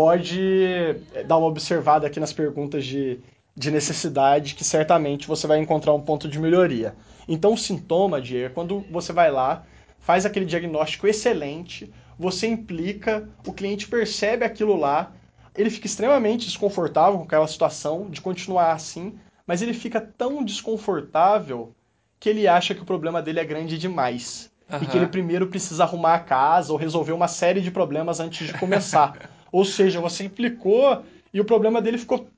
pode 0.00 0.64
eh, 1.12 1.24
dar 1.24 1.36
uma 1.36 1.46
observada 1.46 2.06
aqui 2.06 2.18
nas 2.18 2.32
perguntas 2.32 2.86
de, 2.86 3.20
de 3.54 3.70
necessidade, 3.70 4.54
que 4.54 4.64
certamente 4.64 5.28
você 5.28 5.46
vai 5.46 5.58
encontrar 5.58 5.92
um 5.92 6.00
ponto 6.00 6.26
de 6.26 6.38
melhoria. 6.38 6.94
Então, 7.28 7.52
o 7.52 7.58
sintoma, 7.58 8.18
de 8.18 8.44
é 8.44 8.48
quando 8.48 8.82
você 8.90 9.12
vai 9.12 9.30
lá 9.30 9.62
faz 9.98 10.24
aquele 10.24 10.46
diagnóstico 10.46 11.06
excelente, 11.06 11.92
você 12.18 12.46
implica, 12.46 13.28
o 13.46 13.52
cliente 13.52 13.88
percebe 13.88 14.42
aquilo 14.42 14.74
lá, 14.74 15.12
ele 15.54 15.68
fica 15.68 15.86
extremamente 15.86 16.46
desconfortável 16.46 17.18
com 17.18 17.24
aquela 17.26 17.46
situação 17.46 18.08
de 18.08 18.22
continuar 18.22 18.72
assim, 18.72 19.18
mas 19.46 19.60
ele 19.60 19.74
fica 19.74 20.00
tão 20.00 20.42
desconfortável 20.42 21.74
que 22.18 22.30
ele 22.30 22.48
acha 22.48 22.74
que 22.74 22.80
o 22.80 22.86
problema 22.86 23.20
dele 23.20 23.40
é 23.40 23.44
grande 23.44 23.76
demais. 23.76 24.50
Uhum. 24.72 24.78
E 24.80 24.86
que 24.86 24.96
ele 24.96 25.08
primeiro 25.08 25.48
precisa 25.48 25.84
arrumar 25.84 26.14
a 26.14 26.20
casa 26.20 26.72
ou 26.72 26.78
resolver 26.78 27.12
uma 27.12 27.28
série 27.28 27.60
de 27.60 27.70
problemas 27.70 28.18
antes 28.18 28.46
de 28.46 28.54
começar. 28.54 29.28
ou 29.52 29.64
seja, 29.64 30.00
você 30.00 30.24
implicou 30.24 31.02
e 31.32 31.40
o 31.40 31.44
problema 31.44 31.80
dele 31.80 31.98
ficou 31.98 32.28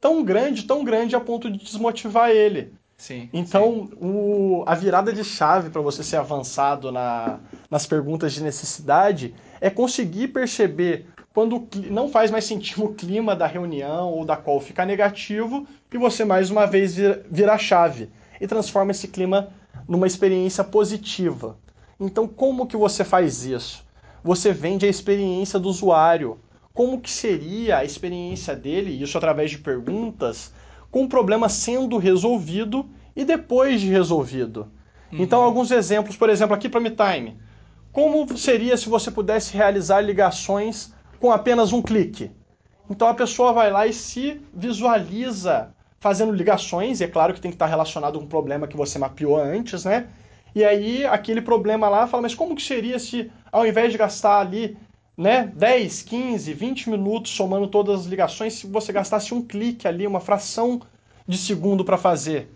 tão 0.00 0.22
grande, 0.24 0.64
tão 0.64 0.84
grande 0.84 1.14
a 1.14 1.20
ponto 1.20 1.50
de 1.50 1.58
desmotivar 1.58 2.30
ele. 2.30 2.72
Sim, 2.96 3.28
então, 3.32 3.88
sim. 3.90 3.96
O, 4.00 4.64
a 4.66 4.74
virada 4.74 5.12
de 5.12 5.24
chave 5.24 5.70
para 5.70 5.80
você 5.80 6.04
ser 6.04 6.16
avançado 6.16 6.92
na, 6.92 7.40
nas 7.70 7.86
perguntas 7.86 8.32
de 8.32 8.42
necessidade 8.42 9.34
é 9.60 9.68
conseguir 9.68 10.28
perceber 10.28 11.06
quando 11.32 11.66
não 11.90 12.08
faz 12.08 12.30
mais 12.30 12.44
sentido 12.44 12.84
o 12.84 12.94
clima 12.94 13.34
da 13.34 13.46
reunião 13.46 14.10
ou 14.10 14.24
da 14.24 14.36
call 14.36 14.60
ficar 14.60 14.86
negativo 14.86 15.66
e 15.92 15.98
você 15.98 16.24
mais 16.24 16.50
uma 16.50 16.66
vez 16.66 16.94
vira, 16.94 17.24
vira 17.30 17.54
a 17.54 17.58
chave 17.58 18.10
e 18.40 18.46
transforma 18.46 18.90
esse 18.90 19.08
clima 19.08 19.50
numa 19.88 20.06
experiência 20.06 20.62
positiva. 20.62 21.56
Então, 21.98 22.26
como 22.26 22.66
que 22.66 22.76
você 22.76 23.04
faz 23.04 23.44
isso? 23.44 23.84
Você 24.22 24.52
vende 24.52 24.86
a 24.86 24.88
experiência 24.88 25.58
do 25.58 25.68
usuário. 25.68 26.38
Como 26.72 27.00
que 27.00 27.10
seria 27.10 27.78
a 27.78 27.84
experiência 27.84 28.56
dele, 28.56 29.02
isso 29.02 29.18
através 29.18 29.50
de 29.50 29.58
perguntas, 29.58 30.52
com 30.90 31.04
o 31.04 31.08
problema 31.08 31.48
sendo 31.48 31.98
resolvido 31.98 32.88
e 33.14 33.24
depois 33.24 33.80
de 33.80 33.88
resolvido. 33.88 34.70
Uhum. 35.12 35.18
Então, 35.20 35.42
alguns 35.42 35.70
exemplos, 35.70 36.16
por 36.16 36.30
exemplo, 36.30 36.54
aqui 36.54 36.68
para 36.68 36.80
MeTime. 36.80 37.36
Como 37.92 38.36
seria 38.38 38.76
se 38.76 38.88
você 38.88 39.10
pudesse 39.10 39.54
realizar 39.54 40.00
ligações 40.00 40.94
com 41.20 41.30
apenas 41.30 41.72
um 41.72 41.82
clique? 41.82 42.30
Então 42.88 43.08
a 43.08 43.14
pessoa 43.14 43.52
vai 43.52 43.70
lá 43.70 43.86
e 43.86 43.92
se 43.92 44.40
visualiza 44.52 45.74
fazendo 46.00 46.32
ligações, 46.32 47.00
e 47.00 47.04
é 47.04 47.08
claro 47.08 47.32
que 47.32 47.40
tem 47.40 47.50
que 47.50 47.54
estar 47.54 47.66
relacionado 47.66 48.18
com 48.18 48.24
um 48.24 48.28
problema 48.28 48.66
que 48.66 48.76
você 48.76 48.98
mapeou 48.98 49.36
antes, 49.36 49.84
né? 49.84 50.08
E 50.54 50.64
aí 50.64 51.06
aquele 51.06 51.40
problema 51.40 51.88
lá 51.88 52.06
fala, 52.06 52.22
mas 52.22 52.34
como 52.34 52.56
que 52.56 52.62
seria 52.62 52.98
se 52.98 53.30
ao 53.50 53.66
invés 53.66 53.92
de 53.92 53.98
gastar 53.98 54.40
ali, 54.40 54.76
né, 55.16 55.50
10, 55.54 56.02
15, 56.02 56.52
20 56.52 56.90
minutos 56.90 57.32
somando 57.32 57.68
todas 57.68 58.00
as 58.00 58.06
ligações, 58.06 58.54
se 58.54 58.66
você 58.66 58.92
gastasse 58.92 59.34
um 59.34 59.42
clique 59.42 59.86
ali, 59.86 60.06
uma 60.06 60.20
fração 60.20 60.80
de 61.26 61.36
segundo 61.36 61.84
para 61.84 61.98
fazer? 61.98 62.50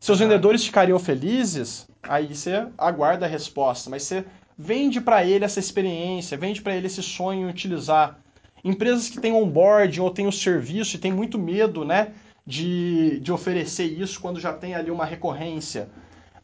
Seus 0.00 0.18
vendedores 0.18 0.64
ficariam 0.64 0.98
felizes? 0.98 1.86
Aí 2.02 2.34
você 2.34 2.66
aguarda 2.76 3.24
a 3.24 3.28
resposta, 3.28 3.88
mas 3.88 4.02
você 4.02 4.24
vende 4.58 5.00
para 5.00 5.24
ele 5.24 5.44
essa 5.44 5.58
experiência, 5.58 6.36
vende 6.36 6.60
para 6.60 6.76
ele 6.76 6.86
esse 6.86 7.02
sonho 7.02 7.46
em 7.46 7.50
utilizar. 7.50 8.18
Empresas 8.62 9.08
que 9.08 9.20
têm 9.20 9.32
onboarding 9.32 10.00
ou 10.00 10.10
têm 10.10 10.26
o 10.26 10.32
serviço 10.32 10.96
e 10.96 10.98
têm 10.98 11.12
muito 11.12 11.38
medo, 11.38 11.84
né, 11.84 12.12
de, 12.46 13.18
de 13.20 13.32
oferecer 13.32 13.84
isso 13.84 14.20
quando 14.20 14.40
já 14.40 14.52
tem 14.52 14.74
ali 14.74 14.90
uma 14.90 15.04
recorrência. 15.04 15.88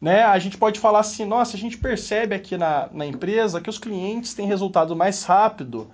Né? 0.01 0.23
A 0.23 0.39
gente 0.39 0.57
pode 0.57 0.79
falar 0.79 0.99
assim, 0.99 1.25
nossa, 1.25 1.55
a 1.55 1.59
gente 1.59 1.77
percebe 1.77 2.33
aqui 2.33 2.57
na, 2.57 2.89
na 2.91 3.05
empresa 3.05 3.61
que 3.61 3.69
os 3.69 3.77
clientes 3.77 4.33
têm 4.33 4.47
resultado 4.47 4.95
mais 4.95 5.23
rápido 5.23 5.91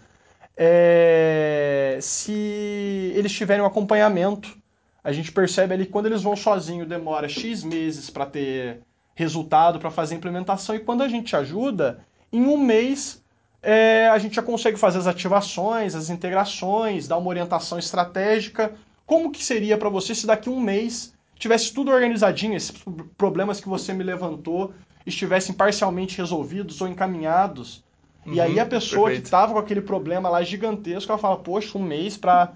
é, 0.56 2.00
se 2.02 3.12
eles 3.14 3.34
tiverem 3.34 3.62
um 3.62 3.68
acompanhamento. 3.68 4.58
A 5.04 5.12
gente 5.12 5.32
percebe 5.32 5.74
ali 5.74 5.86
quando 5.86 6.06
eles 6.06 6.24
vão 6.24 6.36
sozinho 6.36 6.86
demora 6.86 7.28
X 7.28 7.64
meses 7.64 8.10
para 8.10 8.26
ter 8.26 8.80
resultado, 9.14 9.80
para 9.80 9.92
fazer 9.92 10.16
implementação, 10.16 10.76
e 10.76 10.80
quando 10.80 11.02
a 11.02 11.08
gente 11.08 11.36
ajuda, 11.36 12.00
em 12.32 12.46
um 12.46 12.58
mês 12.58 13.24
é, 13.62 14.08
a 14.08 14.18
gente 14.20 14.36
já 14.36 14.44
consegue 14.44 14.78
fazer 14.78 15.00
as 15.00 15.08
ativações, 15.08 15.96
as 15.96 16.10
integrações, 16.10 17.08
dar 17.08 17.18
uma 17.18 17.30
orientação 17.30 17.78
estratégica 17.78 18.74
como 19.06 19.32
que 19.32 19.44
seria 19.44 19.78
para 19.78 19.90
você 19.90 20.14
se 20.14 20.28
daqui 20.28 20.50
a 20.50 20.52
um 20.52 20.60
mês 20.60 21.14
tivesse 21.40 21.74
tudo 21.74 21.92
organizadinho, 21.92 22.56
esses 22.56 22.74
problemas 23.18 23.60
que 23.60 23.70
você 23.70 23.94
me 23.94 24.04
levantou 24.04 24.74
estivessem 25.06 25.56
parcialmente 25.56 26.18
resolvidos 26.18 26.82
ou 26.82 26.88
encaminhados? 26.88 27.84
Uhum, 28.26 28.34
e 28.34 28.42
aí 28.42 28.60
a 28.60 28.66
pessoa 28.66 29.04
perfeito. 29.06 29.22
que 29.22 29.28
estava 29.28 29.54
com 29.54 29.60
aquele 29.60 29.82
problema 29.82 30.30
lá 30.30 30.42
gigantesco, 30.44 31.12
ela 31.12 31.20
fala, 31.20 31.38
poxa, 31.38 31.78
um 31.78 31.84
mês 31.84 32.18
para 32.18 32.54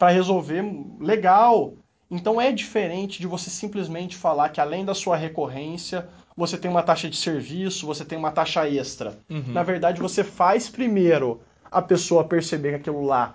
resolver, 0.00 0.62
legal. 1.00 1.74
Então 2.10 2.40
é 2.40 2.52
diferente 2.52 3.20
de 3.20 3.26
você 3.26 3.50
simplesmente 3.50 4.16
falar 4.16 4.48
que 4.50 4.60
além 4.60 4.84
da 4.84 4.94
sua 4.94 5.16
recorrência, 5.16 6.08
você 6.36 6.56
tem 6.56 6.70
uma 6.70 6.82
taxa 6.82 7.08
de 7.08 7.16
serviço, 7.16 7.86
você 7.86 8.04
tem 8.04 8.16
uma 8.16 8.30
taxa 8.30 8.68
extra. 8.68 9.18
Uhum. 9.28 9.52
Na 9.52 9.62
verdade, 9.62 10.00
você 10.00 10.22
faz 10.22 10.68
primeiro 10.68 11.40
a 11.70 11.82
pessoa 11.82 12.24
perceber 12.24 12.70
que 12.70 12.76
aquilo 12.76 13.04
lá 13.04 13.34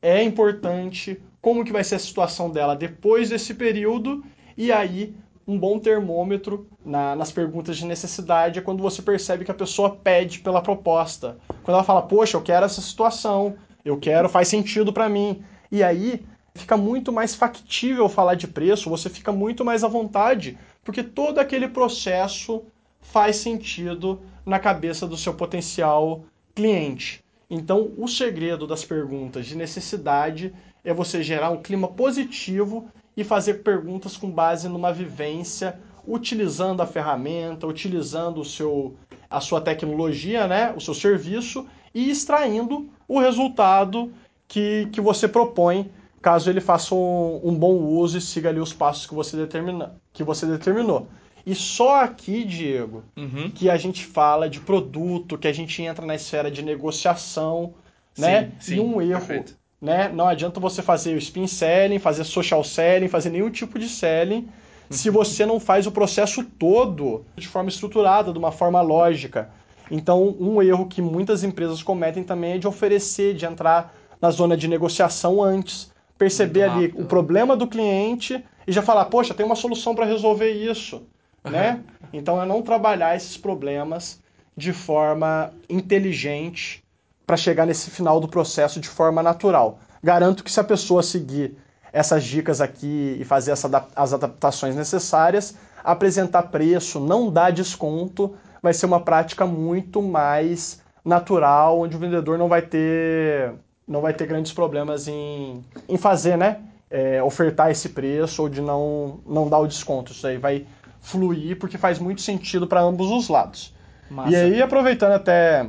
é 0.00 0.22
importante, 0.22 1.20
como 1.44 1.62
que 1.62 1.74
vai 1.74 1.84
ser 1.84 1.96
a 1.96 1.98
situação 1.98 2.48
dela 2.48 2.74
depois 2.74 3.28
desse 3.28 3.52
período, 3.52 4.24
e 4.56 4.72
aí 4.72 5.14
um 5.46 5.58
bom 5.58 5.78
termômetro 5.78 6.66
na, 6.82 7.14
nas 7.14 7.30
perguntas 7.30 7.76
de 7.76 7.84
necessidade 7.84 8.58
é 8.58 8.62
quando 8.62 8.82
você 8.82 9.02
percebe 9.02 9.44
que 9.44 9.50
a 9.50 9.54
pessoa 9.54 9.94
pede 9.94 10.38
pela 10.38 10.62
proposta. 10.62 11.36
Quando 11.62 11.74
ela 11.74 11.84
fala, 11.84 12.00
poxa, 12.00 12.38
eu 12.38 12.40
quero 12.40 12.64
essa 12.64 12.80
situação, 12.80 13.56
eu 13.84 13.98
quero, 13.98 14.26
faz 14.26 14.48
sentido 14.48 14.90
para 14.90 15.06
mim. 15.06 15.44
E 15.70 15.82
aí 15.82 16.24
fica 16.54 16.78
muito 16.78 17.12
mais 17.12 17.34
factível 17.34 18.08
falar 18.08 18.36
de 18.36 18.48
preço, 18.48 18.88
você 18.88 19.10
fica 19.10 19.30
muito 19.30 19.66
mais 19.66 19.84
à 19.84 19.88
vontade, 19.88 20.58
porque 20.82 21.02
todo 21.02 21.40
aquele 21.40 21.68
processo 21.68 22.62
faz 23.02 23.36
sentido 23.36 24.22
na 24.46 24.58
cabeça 24.58 25.06
do 25.06 25.18
seu 25.18 25.34
potencial 25.34 26.24
cliente. 26.54 27.22
Então, 27.50 27.92
o 27.98 28.08
segredo 28.08 28.66
das 28.66 28.82
perguntas 28.82 29.44
de 29.44 29.54
necessidade 29.54 30.54
é 30.84 30.92
você 30.92 31.22
gerar 31.22 31.50
um 31.50 31.62
clima 31.62 31.88
positivo 31.88 32.88
e 33.16 33.24
fazer 33.24 33.62
perguntas 33.62 34.16
com 34.16 34.30
base 34.30 34.68
numa 34.68 34.92
vivência, 34.92 35.80
utilizando 36.06 36.82
a 36.82 36.86
ferramenta, 36.86 37.66
utilizando 37.66 38.40
o 38.40 38.44
seu, 38.44 38.94
a 39.30 39.40
sua 39.40 39.60
tecnologia, 39.60 40.46
né, 40.46 40.72
o 40.76 40.80
seu 40.80 40.92
serviço 40.92 41.66
e 41.94 42.10
extraindo 42.10 42.88
o 43.08 43.18
resultado 43.18 44.12
que, 44.46 44.88
que 44.92 45.00
você 45.00 45.26
propõe, 45.26 45.90
caso 46.20 46.50
ele 46.50 46.60
faça 46.60 46.94
um, 46.94 47.40
um 47.42 47.54
bom 47.54 47.74
uso 47.74 48.18
e 48.18 48.20
siga 48.20 48.50
ali 48.50 48.60
os 48.60 48.72
passos 48.72 49.06
que 49.06 49.14
você, 49.14 49.36
determina, 49.36 49.94
que 50.12 50.22
você 50.22 50.44
determinou. 50.44 51.08
E 51.46 51.54
só 51.54 52.02
aqui, 52.02 52.42
Diego, 52.44 53.04
uhum. 53.16 53.50
que 53.50 53.68
a 53.68 53.76
gente 53.76 54.04
fala 54.04 54.48
de 54.48 54.60
produto, 54.60 55.36
que 55.36 55.46
a 55.46 55.52
gente 55.52 55.82
entra 55.82 56.04
na 56.04 56.14
esfera 56.14 56.50
de 56.50 56.62
negociação, 56.62 57.74
né? 58.16 58.44
Sim, 58.44 58.52
sim, 58.60 58.76
e 58.76 58.80
um 58.80 59.00
erro 59.00 59.20
perfeito 59.20 59.63
né? 59.84 60.08
Não 60.08 60.26
adianta 60.26 60.58
você 60.58 60.80
fazer 60.80 61.14
o 61.14 61.18
spin 61.18 61.46
selling, 61.46 61.98
fazer 61.98 62.24
social 62.24 62.64
selling, 62.64 63.06
fazer 63.06 63.28
nenhum 63.28 63.50
tipo 63.50 63.78
de 63.78 63.86
selling 63.86 64.48
se 64.88 65.10
uhum. 65.10 65.14
você 65.14 65.44
não 65.44 65.60
faz 65.60 65.86
o 65.86 65.92
processo 65.92 66.42
todo 66.42 67.24
de 67.36 67.46
forma 67.46 67.68
estruturada, 67.68 68.32
de 68.32 68.38
uma 68.38 68.50
forma 68.50 68.80
lógica. 68.80 69.50
Então, 69.90 70.34
um 70.40 70.62
erro 70.62 70.86
que 70.86 71.02
muitas 71.02 71.44
empresas 71.44 71.82
cometem 71.82 72.24
também 72.24 72.54
é 72.54 72.58
de 72.58 72.66
oferecer, 72.66 73.34
de 73.34 73.44
entrar 73.44 73.94
na 74.22 74.30
zona 74.30 74.56
de 74.56 74.66
negociação 74.66 75.42
antes, 75.42 75.92
perceber 76.16 76.62
ali 76.62 76.94
o 76.96 77.04
problema 77.04 77.54
do 77.54 77.66
cliente 77.66 78.42
e 78.66 78.72
já 78.72 78.80
falar, 78.80 79.04
poxa, 79.06 79.34
tem 79.34 79.44
uma 79.44 79.56
solução 79.56 79.94
para 79.94 80.06
resolver 80.06 80.50
isso, 80.50 81.02
né? 81.44 81.80
Então, 82.10 82.40
é 82.40 82.46
não 82.46 82.62
trabalhar 82.62 83.14
esses 83.14 83.36
problemas 83.36 84.22
de 84.56 84.72
forma 84.72 85.52
inteligente 85.68 86.83
para 87.26 87.36
chegar 87.36 87.66
nesse 87.66 87.90
final 87.90 88.20
do 88.20 88.28
processo 88.28 88.80
de 88.80 88.88
forma 88.88 89.22
natural. 89.22 89.78
Garanto 90.02 90.44
que 90.44 90.52
se 90.52 90.60
a 90.60 90.64
pessoa 90.64 91.02
seguir 91.02 91.56
essas 91.92 92.24
dicas 92.24 92.60
aqui 92.60 93.16
e 93.20 93.24
fazer 93.24 93.52
as 93.52 94.12
adaptações 94.12 94.74
necessárias, 94.74 95.54
apresentar 95.82 96.44
preço, 96.44 96.98
não 96.98 97.30
dar 97.30 97.52
desconto, 97.52 98.34
vai 98.60 98.74
ser 98.74 98.86
uma 98.86 99.00
prática 99.00 99.46
muito 99.46 100.02
mais 100.02 100.82
natural, 101.04 101.80
onde 101.80 101.96
o 101.96 101.98
vendedor 101.98 102.38
não 102.38 102.48
vai 102.48 102.62
ter, 102.62 103.52
não 103.86 104.00
vai 104.00 104.12
ter 104.12 104.26
grandes 104.26 104.52
problemas 104.52 105.06
em, 105.06 105.64
em 105.88 105.96
fazer, 105.96 106.36
né? 106.36 106.58
É, 106.90 107.22
ofertar 107.22 107.70
esse 107.70 107.90
preço 107.90 108.42
ou 108.42 108.48
de 108.48 108.60
não, 108.60 109.20
não 109.26 109.48
dar 109.48 109.58
o 109.58 109.66
desconto. 109.66 110.12
Isso 110.12 110.26
aí 110.26 110.36
vai 110.36 110.66
fluir 111.00 111.58
porque 111.58 111.76
faz 111.76 111.98
muito 111.98 112.22
sentido 112.22 112.66
para 112.66 112.80
ambos 112.80 113.10
os 113.10 113.28
lados. 113.28 113.74
Massa. 114.10 114.30
E 114.30 114.36
aí, 114.36 114.62
aproveitando 114.62 115.12
até 115.12 115.66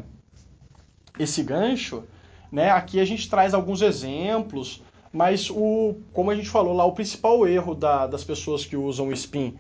esse 1.20 1.44
gancho, 1.44 2.04
né, 2.52 2.72
aqui 2.72 3.00
a 3.00 3.06
gente 3.06 3.30
traz 3.30 3.54
alguns 3.54 3.82
exemplos, 3.82 4.82
mas 5.12 5.50
o, 5.50 5.96
como 6.14 6.32
a 6.32 6.36
gente 6.36 6.50
falou 6.50 6.74
lá, 6.74 6.86
o 6.86 6.92
principal 6.92 7.48
erro 7.48 7.74
da, 7.74 8.06
das 8.08 8.24
pessoas 8.24 8.66
que 8.66 8.76
usam 8.76 9.08
o 9.08 9.16
SPIN 9.16 9.56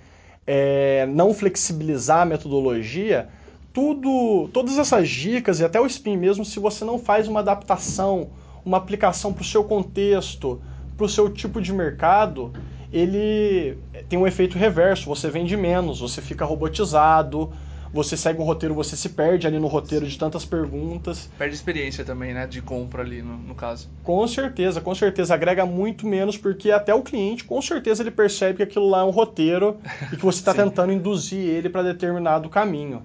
é 0.45 1.05
não 1.07 1.33
flexibilizar 1.33 2.21
a 2.21 2.25
metodologia. 2.25 3.29
Tudo, 3.73 4.49
todas 4.53 4.77
essas 4.77 5.09
dicas 5.09 5.59
e 5.59 5.65
até 5.65 5.79
o 5.79 5.89
SPIN 5.89 6.17
mesmo, 6.17 6.45
se 6.45 6.59
você 6.59 6.85
não 6.85 6.99
faz 6.99 7.27
uma 7.27 7.39
adaptação, 7.39 8.29
uma 8.63 8.77
aplicação 8.77 9.33
para 9.33 9.41
o 9.41 9.45
seu 9.45 9.63
contexto, 9.63 10.61
para 10.95 11.05
o 11.05 11.09
seu 11.09 11.29
tipo 11.29 11.61
de 11.61 11.73
mercado, 11.73 12.53
ele 12.91 13.77
tem 14.07 14.17
um 14.17 14.27
efeito 14.27 14.57
reverso. 14.57 15.07
Você 15.07 15.29
vende 15.29 15.57
menos, 15.57 15.99
você 15.99 16.21
fica 16.21 16.45
robotizado, 16.45 17.51
você 17.95 18.17
segue 18.17 18.41
um 18.41 18.43
roteiro, 18.43 18.75
você 18.75 18.97
se 18.97 19.07
perde 19.07 19.47
ali 19.47 19.57
no 19.57 19.67
roteiro 19.67 20.05
de 20.05 20.17
tantas 20.19 20.43
perguntas. 20.43 21.29
Perde 21.37 21.55
experiência 21.55 22.03
também, 22.03 22.33
né? 22.33 22.45
De 22.45 22.61
compra 22.61 23.01
ali, 23.01 23.21
no, 23.21 23.37
no 23.37 23.55
caso. 23.55 23.89
Com 24.03 24.27
certeza, 24.27 24.81
com 24.81 24.93
certeza. 24.93 25.33
Agrega 25.33 25.65
muito 25.65 26.05
menos, 26.05 26.37
porque 26.37 26.71
até 26.71 26.93
o 26.93 27.01
cliente, 27.01 27.45
com 27.45 27.61
certeza, 27.61 28.03
ele 28.03 28.11
percebe 28.11 28.57
que 28.57 28.63
aquilo 28.63 28.89
lá 28.89 28.99
é 28.99 29.03
um 29.03 29.11
roteiro 29.11 29.77
e 30.11 30.17
que 30.17 30.25
você 30.25 30.39
está 30.39 30.53
tentando 30.53 30.91
induzir 30.91 31.39
ele 31.39 31.69
para 31.69 31.83
determinado 31.83 32.49
caminho. 32.49 33.01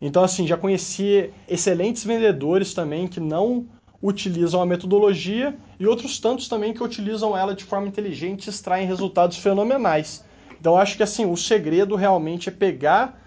Então, 0.00 0.24
assim, 0.24 0.46
já 0.46 0.56
conheci 0.56 1.28
excelentes 1.46 2.02
vendedores 2.02 2.72
também 2.72 3.06
que 3.06 3.20
não 3.20 3.66
utilizam 4.02 4.62
a 4.62 4.66
metodologia 4.66 5.54
e 5.78 5.86
outros 5.86 6.18
tantos 6.18 6.48
também 6.48 6.72
que 6.72 6.82
utilizam 6.82 7.36
ela 7.36 7.54
de 7.54 7.64
forma 7.64 7.86
inteligente 7.86 8.46
e 8.46 8.50
extraem 8.50 8.86
resultados 8.86 9.36
fenomenais. 9.36 10.24
Então 10.58 10.76
acho 10.76 10.96
que 10.96 11.02
assim, 11.02 11.24
o 11.24 11.36
segredo 11.36 11.96
realmente 11.96 12.48
é 12.48 12.52
pegar 12.52 13.19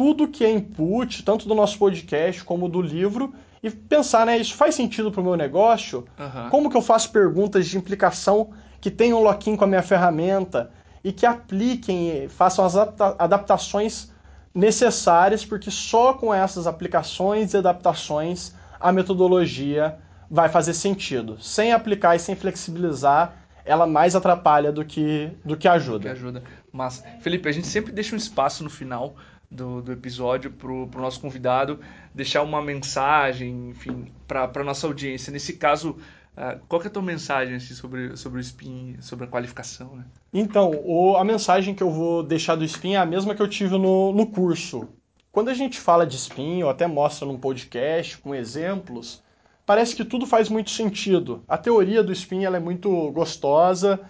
tudo 0.00 0.26
que 0.26 0.42
é 0.42 0.50
input, 0.50 1.22
tanto 1.22 1.46
do 1.46 1.54
nosso 1.54 1.78
podcast 1.78 2.42
como 2.42 2.70
do 2.70 2.80
livro, 2.80 3.34
e 3.62 3.68
pensar, 3.68 4.24
né, 4.24 4.38
isso 4.38 4.54
faz 4.54 4.74
sentido 4.74 5.12
para 5.12 5.20
o 5.20 5.24
meu 5.24 5.36
negócio? 5.36 6.06
Uhum. 6.18 6.48
Como 6.48 6.70
que 6.70 6.76
eu 6.78 6.80
faço 6.80 7.12
perguntas 7.12 7.66
de 7.66 7.76
implicação 7.76 8.48
que 8.80 8.90
tenham 8.90 9.22
lock-in 9.22 9.56
com 9.56 9.64
a 9.64 9.66
minha 9.66 9.82
ferramenta 9.82 10.70
e 11.04 11.12
que 11.12 11.26
apliquem, 11.26 12.30
façam 12.30 12.64
as 12.64 12.74
adaptações 12.74 14.10
necessárias, 14.54 15.44
porque 15.44 15.70
só 15.70 16.14
com 16.14 16.32
essas 16.32 16.66
aplicações 16.66 17.52
e 17.52 17.58
adaptações 17.58 18.54
a 18.80 18.90
metodologia 18.90 19.98
vai 20.30 20.48
fazer 20.48 20.72
sentido. 20.72 21.36
Sem 21.42 21.74
aplicar 21.74 22.16
e 22.16 22.18
sem 22.18 22.34
flexibilizar, 22.34 23.34
ela 23.66 23.86
mais 23.86 24.16
atrapalha 24.16 24.72
do 24.72 24.82
que, 24.82 25.30
do 25.44 25.58
que 25.58 25.68
ajuda. 25.68 26.04
Que 26.04 26.08
ajuda. 26.08 26.42
Mas, 26.72 27.04
Felipe, 27.20 27.46
a 27.50 27.52
gente 27.52 27.66
sempre 27.66 27.92
deixa 27.92 28.14
um 28.14 28.18
espaço 28.18 28.64
no 28.64 28.70
final 28.70 29.14
do, 29.50 29.82
do 29.82 29.92
episódio 29.92 30.50
para 30.50 30.70
o 30.70 30.88
nosso 30.94 31.20
convidado 31.20 31.80
deixar 32.14 32.42
uma 32.42 32.62
mensagem, 32.62 33.70
enfim, 33.70 34.06
para 34.28 34.50
a 34.54 34.64
nossa 34.64 34.86
audiência. 34.86 35.32
Nesse 35.32 35.54
caso, 35.54 35.96
uh, 36.36 36.60
qual 36.68 36.82
é 36.82 36.86
a 36.86 36.90
tua 36.90 37.02
mensagem 37.02 37.56
assim, 37.56 37.74
sobre, 37.74 38.16
sobre 38.16 38.38
o 38.38 38.42
SPIN, 38.42 38.96
sobre 39.00 39.24
a 39.24 39.28
qualificação? 39.28 39.96
Né? 39.96 40.04
Então, 40.32 40.70
o, 40.84 41.16
a 41.16 41.24
mensagem 41.24 41.74
que 41.74 41.82
eu 41.82 41.90
vou 41.90 42.22
deixar 42.22 42.54
do 42.54 42.64
SPIN 42.64 42.94
é 42.94 42.98
a 42.98 43.06
mesma 43.06 43.34
que 43.34 43.42
eu 43.42 43.48
tive 43.48 43.76
no, 43.76 44.12
no 44.12 44.26
curso. 44.26 44.88
Quando 45.32 45.48
a 45.48 45.54
gente 45.54 45.78
fala 45.78 46.06
de 46.06 46.16
SPIN, 46.16 46.62
ou 46.62 46.70
até 46.70 46.86
mostra 46.86 47.26
num 47.26 47.38
podcast 47.38 48.18
com 48.18 48.34
exemplos, 48.34 49.22
parece 49.64 49.94
que 49.94 50.04
tudo 50.04 50.26
faz 50.26 50.48
muito 50.48 50.70
sentido. 50.70 51.44
A 51.46 51.56
teoria 51.56 52.02
do 52.02 52.12
SPIN 52.12 52.44
ela 52.44 52.56
é 52.56 52.60
muito 52.60 53.10
gostosa, 53.12 54.00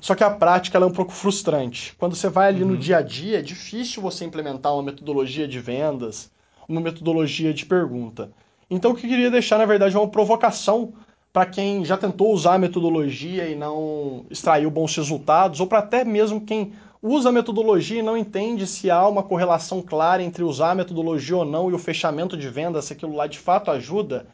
só 0.00 0.14
que 0.14 0.24
a 0.24 0.30
prática 0.30 0.78
é 0.78 0.84
um 0.84 0.90
pouco 0.90 1.12
frustrante. 1.12 1.94
Quando 1.98 2.16
você 2.16 2.28
vai 2.28 2.48
ali 2.48 2.62
uhum. 2.62 2.70
no 2.70 2.76
dia 2.76 2.98
a 2.98 3.02
dia, 3.02 3.38
é 3.38 3.42
difícil 3.42 4.02
você 4.02 4.24
implementar 4.24 4.72
uma 4.72 4.82
metodologia 4.82 5.46
de 5.46 5.60
vendas, 5.60 6.30
uma 6.68 6.80
metodologia 6.80 7.52
de 7.52 7.66
pergunta. 7.66 8.30
Então, 8.70 8.92
o 8.92 8.94
que 8.94 9.06
eu 9.06 9.10
queria 9.10 9.30
deixar, 9.30 9.58
na 9.58 9.66
verdade, 9.66 9.96
é 9.96 9.98
uma 9.98 10.08
provocação 10.08 10.92
para 11.32 11.46
quem 11.46 11.84
já 11.84 11.96
tentou 11.96 12.32
usar 12.32 12.54
a 12.54 12.58
metodologia 12.58 13.48
e 13.48 13.54
não 13.54 14.24
extraiu 14.30 14.70
bons 14.70 14.96
resultados, 14.96 15.60
ou 15.60 15.66
para 15.66 15.78
até 15.78 16.04
mesmo 16.04 16.40
quem 16.40 16.72
usa 17.02 17.28
a 17.28 17.32
metodologia 17.32 18.00
e 18.00 18.02
não 18.02 18.16
entende 18.16 18.66
se 18.66 18.90
há 18.90 19.06
uma 19.06 19.22
correlação 19.22 19.80
clara 19.80 20.22
entre 20.22 20.42
usar 20.42 20.72
a 20.72 20.74
metodologia 20.74 21.36
ou 21.36 21.44
não 21.44 21.70
e 21.70 21.74
o 21.74 21.78
fechamento 21.78 22.36
de 22.36 22.48
venda, 22.48 22.82
se 22.82 22.92
aquilo 22.92 23.14
lá 23.14 23.26
de 23.26 23.38
fato 23.38 23.70
ajuda, 23.70 24.26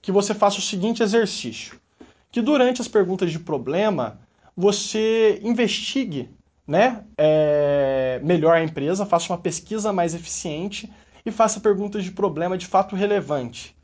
que 0.00 0.12
você 0.12 0.34
faça 0.34 0.58
o 0.58 0.62
seguinte 0.62 1.02
exercício: 1.02 1.78
que 2.30 2.40
durante 2.40 2.80
as 2.80 2.88
perguntas 2.88 3.30
de 3.30 3.38
problema, 3.38 4.18
você 4.56 5.40
investigue 5.42 6.30
né, 6.66 7.04
é, 7.16 8.20
melhor 8.22 8.56
a 8.56 8.62
empresa, 8.62 9.06
faça 9.06 9.32
uma 9.32 9.38
pesquisa 9.38 9.92
mais 9.92 10.14
eficiente 10.14 10.92
e 11.24 11.30
faça 11.30 11.60
perguntas 11.60 12.04
de 12.04 12.12
problema 12.12 12.56
de 12.56 12.66
fato 12.66 12.96
relevante. 12.96 13.76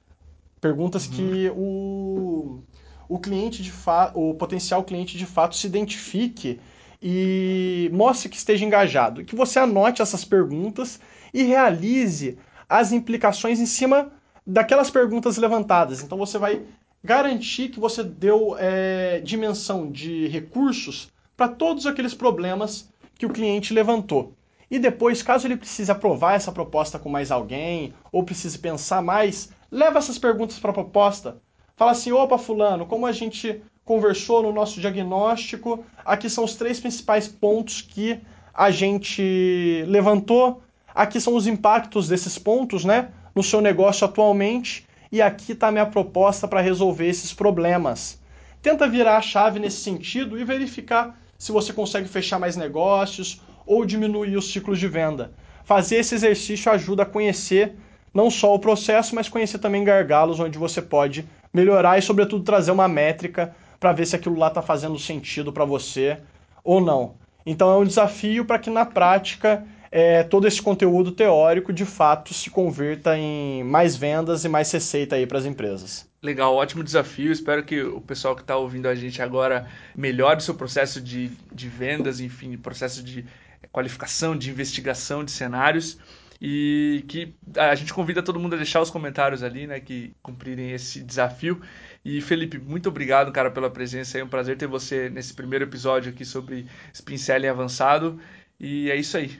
Perguntas 0.60 1.06
uhum. 1.06 1.12
que 1.12 1.52
o, 1.54 2.62
o 3.08 3.18
cliente 3.18 3.62
de 3.62 3.72
o 4.14 4.34
potencial 4.34 4.82
cliente 4.84 5.16
de 5.16 5.26
fato 5.26 5.56
se 5.56 5.66
identifique 5.66 6.60
e 7.00 7.90
mostre 7.92 8.28
que 8.28 8.36
esteja 8.36 8.64
engajado. 8.64 9.24
Que 9.24 9.36
você 9.36 9.58
anote 9.58 10.02
essas 10.02 10.24
perguntas 10.24 11.00
e 11.32 11.44
realize 11.44 12.38
as 12.68 12.92
implicações 12.92 13.60
em 13.60 13.66
cima 13.66 14.12
daquelas 14.46 14.90
perguntas 14.90 15.36
levantadas. 15.36 16.02
Então 16.02 16.18
você 16.18 16.38
vai 16.38 16.62
garantir 17.02 17.68
que 17.68 17.80
você 17.80 18.02
deu 18.02 18.56
é, 18.58 19.20
dimensão 19.20 19.90
de 19.90 20.26
recursos 20.28 21.08
para 21.36 21.48
todos 21.48 21.86
aqueles 21.86 22.14
problemas 22.14 22.88
que 23.16 23.26
o 23.26 23.30
cliente 23.30 23.72
levantou. 23.72 24.32
E 24.70 24.78
depois, 24.78 25.22
caso 25.22 25.46
ele 25.46 25.56
precise 25.56 25.90
aprovar 25.90 26.34
essa 26.34 26.52
proposta 26.52 26.98
com 26.98 27.08
mais 27.08 27.30
alguém, 27.30 27.94
ou 28.12 28.22
precise 28.22 28.58
pensar 28.58 29.02
mais, 29.02 29.50
leva 29.70 29.98
essas 29.98 30.18
perguntas 30.18 30.58
para 30.58 30.70
a 30.70 30.74
proposta. 30.74 31.38
Fala 31.76 31.92
assim: 31.92 32.12
opa, 32.12 32.36
Fulano, 32.36 32.84
como 32.84 33.06
a 33.06 33.12
gente 33.12 33.62
conversou 33.84 34.42
no 34.42 34.52
nosso 34.52 34.80
diagnóstico, 34.80 35.84
aqui 36.04 36.28
são 36.28 36.44
os 36.44 36.54
três 36.54 36.78
principais 36.78 37.26
pontos 37.26 37.80
que 37.80 38.20
a 38.52 38.70
gente 38.70 39.84
levantou. 39.86 40.60
Aqui 40.94 41.20
são 41.20 41.34
os 41.34 41.46
impactos 41.46 42.08
desses 42.08 42.36
pontos 42.36 42.84
né, 42.84 43.10
no 43.34 43.42
seu 43.42 43.60
negócio 43.60 44.04
atualmente 44.04 44.87
e 45.10 45.22
aqui 45.22 45.52
está 45.52 45.70
minha 45.70 45.86
proposta 45.86 46.46
para 46.46 46.60
resolver 46.60 47.06
esses 47.06 47.32
problemas. 47.32 48.20
Tenta 48.60 48.88
virar 48.88 49.16
a 49.16 49.22
chave 49.22 49.58
nesse 49.58 49.78
sentido 49.78 50.38
e 50.38 50.44
verificar 50.44 51.18
se 51.38 51.52
você 51.52 51.72
consegue 51.72 52.08
fechar 52.08 52.38
mais 52.38 52.56
negócios 52.56 53.40
ou 53.64 53.84
diminuir 53.84 54.36
os 54.36 54.52
ciclos 54.52 54.78
de 54.78 54.88
venda. 54.88 55.32
Fazer 55.64 55.96
esse 55.96 56.14
exercício 56.14 56.72
ajuda 56.72 57.02
a 57.02 57.06
conhecer 57.06 57.76
não 58.12 58.30
só 58.30 58.54
o 58.54 58.58
processo, 58.58 59.14
mas 59.14 59.28
conhecer 59.28 59.58
também 59.58 59.84
gargalos 59.84 60.40
onde 60.40 60.58
você 60.58 60.82
pode 60.82 61.28
melhorar 61.52 61.98
e, 61.98 62.02
sobretudo, 62.02 62.44
trazer 62.44 62.70
uma 62.70 62.88
métrica 62.88 63.54
para 63.78 63.92
ver 63.92 64.06
se 64.06 64.16
aquilo 64.16 64.36
lá 64.36 64.48
está 64.48 64.60
fazendo 64.60 64.98
sentido 64.98 65.52
para 65.52 65.64
você 65.64 66.18
ou 66.64 66.80
não. 66.80 67.14
Então 67.46 67.70
é 67.70 67.76
um 67.76 67.84
desafio 67.84 68.44
para 68.44 68.58
que 68.58 68.70
na 68.70 68.84
prática 68.84 69.64
é, 69.90 70.22
todo 70.22 70.46
esse 70.46 70.60
conteúdo 70.60 71.12
teórico 71.12 71.72
de 71.72 71.84
fato 71.84 72.34
se 72.34 72.50
converta 72.50 73.16
em 73.16 73.62
mais 73.64 73.96
vendas 73.96 74.44
e 74.44 74.48
mais 74.48 74.70
receita 74.70 75.16
aí 75.16 75.26
para 75.26 75.38
as 75.38 75.46
empresas. 75.46 76.08
Legal, 76.22 76.54
ótimo 76.54 76.82
desafio. 76.82 77.30
Espero 77.30 77.64
que 77.64 77.80
o 77.80 78.00
pessoal 78.00 78.34
que 78.34 78.42
está 78.42 78.56
ouvindo 78.56 78.88
a 78.88 78.94
gente 78.94 79.22
agora 79.22 79.68
melhore 79.96 80.38
o 80.38 80.42
seu 80.42 80.54
processo 80.54 81.00
de, 81.00 81.30
de 81.52 81.68
vendas, 81.68 82.20
enfim, 82.20 82.56
processo 82.56 83.02
de 83.02 83.24
qualificação, 83.70 84.36
de 84.36 84.50
investigação 84.50 85.24
de 85.24 85.30
cenários. 85.30 85.98
E 86.40 87.04
que 87.08 87.34
a 87.56 87.74
gente 87.74 87.92
convida 87.92 88.22
todo 88.22 88.38
mundo 88.38 88.54
a 88.54 88.56
deixar 88.56 88.80
os 88.80 88.90
comentários 88.90 89.42
ali, 89.42 89.66
né, 89.66 89.80
que 89.80 90.12
cumprirem 90.22 90.70
esse 90.70 91.02
desafio. 91.02 91.60
E 92.04 92.20
Felipe, 92.20 92.58
muito 92.58 92.88
obrigado, 92.88 93.32
cara, 93.32 93.50
pela 93.50 93.68
presença. 93.68 94.18
É 94.18 94.24
um 94.24 94.28
prazer 94.28 94.56
ter 94.56 94.66
você 94.66 95.08
nesse 95.10 95.34
primeiro 95.34 95.64
episódio 95.64 96.12
aqui 96.12 96.24
sobre 96.24 96.66
Spincelling 96.94 97.48
avançado. 97.48 98.20
E 98.58 98.90
é 98.90 98.96
isso 98.96 99.16
aí. 99.16 99.38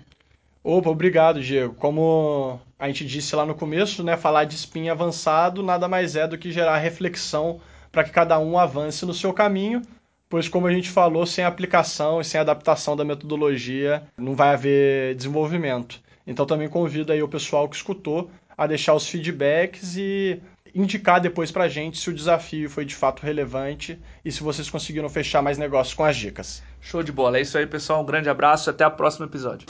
Opa, 0.62 0.90
obrigado, 0.90 1.40
Diego. 1.40 1.74
Como 1.74 2.60
a 2.78 2.86
gente 2.88 3.06
disse 3.06 3.34
lá 3.34 3.46
no 3.46 3.54
começo, 3.54 4.02
né, 4.02 4.16
falar 4.16 4.44
de 4.44 4.54
spin 4.54 4.88
avançado 4.88 5.62
nada 5.62 5.88
mais 5.88 6.16
é 6.16 6.26
do 6.26 6.38
que 6.38 6.52
gerar 6.52 6.78
reflexão 6.78 7.60
para 7.90 8.04
que 8.04 8.10
cada 8.10 8.38
um 8.38 8.58
avance 8.58 9.06
no 9.06 9.14
seu 9.14 9.32
caminho, 9.32 9.82
pois 10.28 10.48
como 10.48 10.66
a 10.66 10.72
gente 10.72 10.90
falou, 10.90 11.24
sem 11.24 11.44
aplicação 11.44 12.20
e 12.20 12.24
sem 12.24 12.40
adaptação 12.40 12.94
da 12.94 13.04
metodologia 13.04 14.02
não 14.16 14.34
vai 14.34 14.50
haver 14.50 15.14
desenvolvimento. 15.14 16.00
Então 16.26 16.44
também 16.44 16.68
convido 16.68 17.12
aí 17.12 17.22
o 17.22 17.28
pessoal 17.28 17.68
que 17.68 17.76
escutou 17.76 18.30
a 18.56 18.66
deixar 18.66 18.94
os 18.94 19.08
feedbacks 19.08 19.96
e 19.96 20.40
indicar 20.74 21.20
depois 21.20 21.50
para 21.50 21.64
a 21.64 21.68
gente 21.68 21.98
se 21.98 22.10
o 22.10 22.14
desafio 22.14 22.68
foi 22.68 22.84
de 22.84 22.94
fato 22.94 23.22
relevante 23.22 23.98
e 24.24 24.30
se 24.30 24.42
vocês 24.42 24.68
conseguiram 24.68 25.08
fechar 25.08 25.40
mais 25.40 25.56
negócios 25.56 25.94
com 25.94 26.04
as 26.04 26.16
dicas. 26.16 26.62
Show 26.80 27.02
de 27.02 27.12
bola. 27.12 27.38
É 27.38 27.40
isso 27.40 27.56
aí, 27.56 27.66
pessoal. 27.66 28.02
Um 28.02 28.06
grande 28.06 28.28
abraço 28.28 28.68
e 28.68 28.70
até 28.72 28.86
o 28.86 28.90
próximo 28.90 29.24
episódio. 29.24 29.66